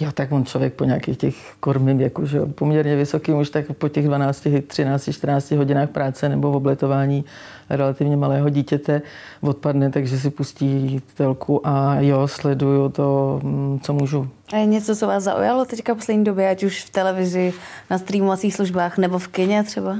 Jo, 0.00 0.12
tak 0.12 0.32
on 0.32 0.44
člověk 0.44 0.74
po 0.74 0.84
nějakých 0.84 1.18
těch 1.18 1.54
kormým 1.60 1.98
věku, 1.98 2.26
že 2.26 2.40
poměrně 2.40 2.96
vysokým 2.96 3.36
už 3.36 3.50
tak 3.50 3.72
po 3.72 3.88
těch 3.88 4.04
12, 4.04 4.46
13, 4.66 5.10
14 5.12 5.50
hodinách 5.50 5.90
práce 5.90 6.28
nebo 6.28 6.52
v 6.52 6.56
obletování 6.56 7.24
relativně 7.70 8.16
malého 8.16 8.48
dítěte 8.48 9.02
odpadne, 9.40 9.90
takže 9.90 10.18
si 10.18 10.30
pustí 10.30 11.02
telku 11.14 11.66
a 11.66 12.00
jo, 12.00 12.28
sleduju 12.28 12.88
to, 12.88 13.40
mm, 13.42 13.80
co 13.82 13.92
můžu. 13.92 14.28
A 14.52 14.56
je 14.56 14.66
něco, 14.66 14.96
co 14.96 15.06
vás 15.06 15.22
zaujalo 15.22 15.64
teďka 15.64 15.94
poslední 15.94 16.24
době, 16.24 16.50
ať 16.50 16.64
už 16.64 16.84
v 16.84 16.90
televizi, 16.90 17.52
na 17.90 17.98
streamovacích 17.98 18.54
službách 18.54 18.98
nebo 18.98 19.18
v 19.18 19.28
kině 19.28 19.64
třeba? 19.64 19.96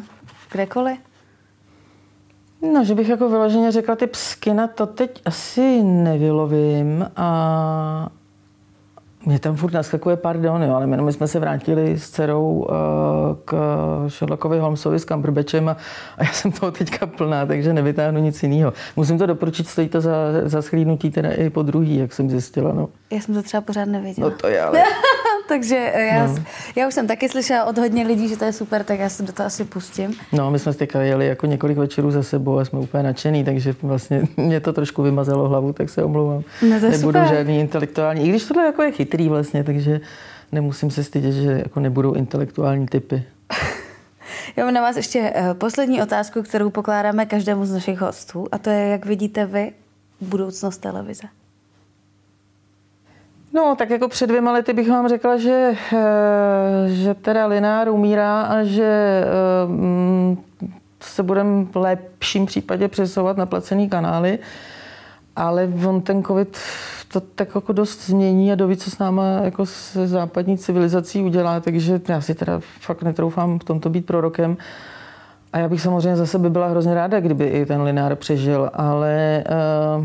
Kdekoliv? 0.52 0.98
No, 2.72 2.84
že 2.84 2.94
bych 2.94 3.08
jako 3.08 3.28
vyloženě 3.28 3.72
řekla, 3.72 3.96
ty 3.96 4.06
pskina 4.06 4.66
to 4.66 4.86
teď 4.86 5.22
asi 5.24 5.82
nevylovím 5.82 7.06
a 7.16 8.08
mě 9.26 9.38
tam 9.38 9.56
furt 9.56 9.72
naskakuje 9.72 10.16
pardon, 10.16 10.62
jo, 10.62 10.74
ale 10.74 10.86
my 10.86 11.12
jsme 11.12 11.28
se 11.28 11.38
vrátili 11.38 11.98
s 11.98 12.10
dcerou 12.10 12.50
uh, 12.50 12.74
k 13.44 13.54
Sherlockovi 14.08 14.58
Holmesovi 14.58 14.98
s 14.98 15.04
Cumberbatchem 15.04 15.68
a, 15.68 15.76
a 16.18 16.24
já 16.24 16.32
jsem 16.32 16.52
toho 16.52 16.72
teďka 16.72 17.06
plná, 17.06 17.46
takže 17.46 17.72
nevytáhnu 17.72 18.20
nic 18.20 18.42
jiného. 18.42 18.72
Musím 18.96 19.18
to 19.18 19.26
doporučit, 19.26 19.68
stojí 19.68 19.88
to 19.88 20.00
za, 20.00 20.12
za 20.44 20.62
schlídnutí 20.62 21.10
teda 21.10 21.30
i 21.32 21.50
po 21.50 21.62
druhý, 21.62 21.96
jak 21.96 22.12
jsem 22.12 22.30
zjistila. 22.30 22.72
No. 22.72 22.88
Já 23.10 23.20
jsem 23.20 23.34
to 23.34 23.42
třeba 23.42 23.60
pořád 23.60 23.84
nevěděla. 23.84 24.30
No 24.30 24.36
to 24.36 24.48
je 24.48 24.62
ale... 24.62 24.82
Takže 25.50 25.92
já, 25.94 26.26
no. 26.26 26.44
já 26.76 26.88
už 26.88 26.94
jsem 26.94 27.06
taky 27.06 27.28
slyšela 27.28 27.64
od 27.64 27.78
hodně 27.78 28.06
lidí, 28.06 28.28
že 28.28 28.36
to 28.36 28.44
je 28.44 28.52
super, 28.52 28.84
tak 28.84 28.98
já 28.98 29.08
se 29.08 29.22
do 29.22 29.32
toho 29.32 29.46
asi 29.46 29.64
pustím. 29.64 30.14
No, 30.32 30.50
my 30.50 30.58
jsme 30.58 30.74
teďka 30.74 31.02
jeli 31.02 31.26
jako 31.26 31.46
několik 31.46 31.78
večerů 31.78 32.10
za 32.10 32.22
sebou 32.22 32.58
a 32.58 32.64
jsme 32.64 32.78
úplně 32.78 33.02
nadšený, 33.02 33.44
takže 33.44 33.74
vlastně 33.82 34.22
mě 34.36 34.60
to 34.60 34.72
trošku 34.72 35.02
vymazalo 35.02 35.48
hlavu, 35.48 35.72
tak 35.72 35.90
se 35.90 36.04
omlouvám. 36.04 36.42
No, 36.62 36.80
to 36.80 36.90
Nebudu 36.90 37.18
super. 37.18 37.26
žádný 37.34 37.60
intelektuální, 37.60 38.26
i 38.26 38.28
když 38.28 38.44
tohle 38.44 38.64
jako 38.64 38.82
je 38.82 38.90
chytrý 38.92 39.28
vlastně, 39.28 39.64
takže 39.64 40.00
nemusím 40.52 40.90
se 40.90 41.04
stydět, 41.04 41.34
že 41.34 41.50
jako 41.50 41.80
nebudou 41.80 42.12
intelektuální 42.12 42.86
typy. 42.86 43.24
Já 44.56 44.64
mám 44.64 44.74
na 44.74 44.80
vás 44.80 44.96
ještě 44.96 45.32
eh, 45.34 45.54
poslední 45.54 46.02
otázku, 46.02 46.42
kterou 46.42 46.70
pokládáme 46.70 47.26
každému 47.26 47.64
z 47.66 47.72
našich 47.72 48.00
hostů 48.00 48.46
a 48.52 48.58
to 48.58 48.70
je, 48.70 48.86
jak 48.86 49.06
vidíte 49.06 49.46
vy 49.46 49.72
budoucnost 50.20 50.78
televize. 50.78 51.22
No, 53.52 53.74
tak 53.78 53.90
jako 53.90 54.08
před 54.08 54.26
dvěma 54.26 54.52
lety 54.52 54.72
bych 54.72 54.88
vám 54.88 55.08
řekla, 55.08 55.36
že, 55.36 55.72
eh, 55.92 56.88
že 56.88 57.14
teda 57.14 57.46
Linár 57.46 57.88
umírá 57.88 58.42
a 58.42 58.62
že 58.62 59.24
eh, 59.24 60.36
se 61.00 61.22
budeme 61.22 61.64
v 61.64 61.76
lepším 61.76 62.46
případě 62.46 62.88
přesouvat 62.88 63.36
na 63.36 63.46
placený 63.46 63.88
kanály, 63.88 64.38
ale 65.36 65.68
on 65.88 66.00
ten 66.00 66.22
covid 66.24 66.58
to 67.12 67.20
tak 67.20 67.54
jako 67.54 67.72
dost 67.72 68.06
změní 68.06 68.52
a 68.52 68.54
doví, 68.54 68.76
co 68.76 68.90
s 68.90 68.98
náma 68.98 69.24
jako 69.44 69.66
se 69.66 70.08
západní 70.08 70.58
civilizací 70.58 71.22
udělá, 71.22 71.60
takže 71.60 72.00
já 72.08 72.20
si 72.20 72.34
teda 72.34 72.60
fakt 72.80 73.02
netroufám 73.02 73.58
v 73.58 73.64
tomto 73.64 73.90
být 73.90 74.06
prorokem. 74.06 74.56
A 75.52 75.58
já 75.58 75.68
bych 75.68 75.80
samozřejmě 75.80 76.16
za 76.16 76.26
sebe 76.26 76.50
byla 76.50 76.68
hrozně 76.68 76.94
ráda, 76.94 77.20
kdyby 77.20 77.44
i 77.44 77.66
ten 77.66 77.82
Linár 77.82 78.16
přežil, 78.16 78.70
ale 78.74 79.44
uh, 79.98 80.04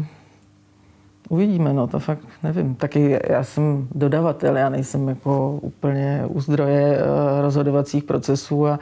Uvidíme, 1.30 1.74
no 1.74 1.88
to 1.88 2.00
fakt 2.00 2.20
nevím. 2.44 2.76
Taky 2.76 3.20
já 3.30 3.44
jsem 3.44 3.88
dodavatel, 3.96 4.58
já 4.58 4.70
nejsem 4.70 5.10
jako 5.10 5.60
úplně 5.62 6.24
u 6.28 6.42
zdroje 6.42 6.98
uh, 6.98 7.42
rozhodovacích 7.42 8.04
procesů 8.04 8.68
a, 8.68 8.80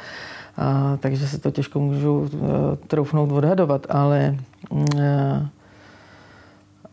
a 0.58 0.98
takže 0.98 1.28
se 1.28 1.38
to 1.40 1.52
těžko 1.52 1.80
můžu 1.80 2.20
uh, 2.20 2.30
troufnout 2.88 3.32
odhadovat, 3.32 3.88
ale 3.90 4.38
uh, 4.70 5.48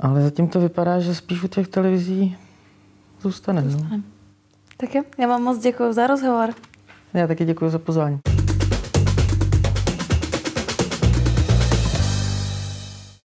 ale 0.00 0.22
zatím 0.22 0.48
to 0.48 0.60
vypadá, 0.60 1.00
že 1.00 1.14
spíš 1.14 1.42
u 1.42 1.48
těch 1.48 1.68
televizí 1.68 2.36
zůstane. 3.20 3.62
No. 3.62 4.00
Tak 4.76 4.94
jo, 4.94 5.02
já 5.18 5.28
vám 5.28 5.42
moc 5.42 5.58
děkuji 5.58 5.92
za 5.92 6.06
rozhovor. 6.06 6.50
Já 7.14 7.26
taky 7.26 7.44
děkuji 7.44 7.70
za 7.70 7.78
pozvání. 7.78 8.18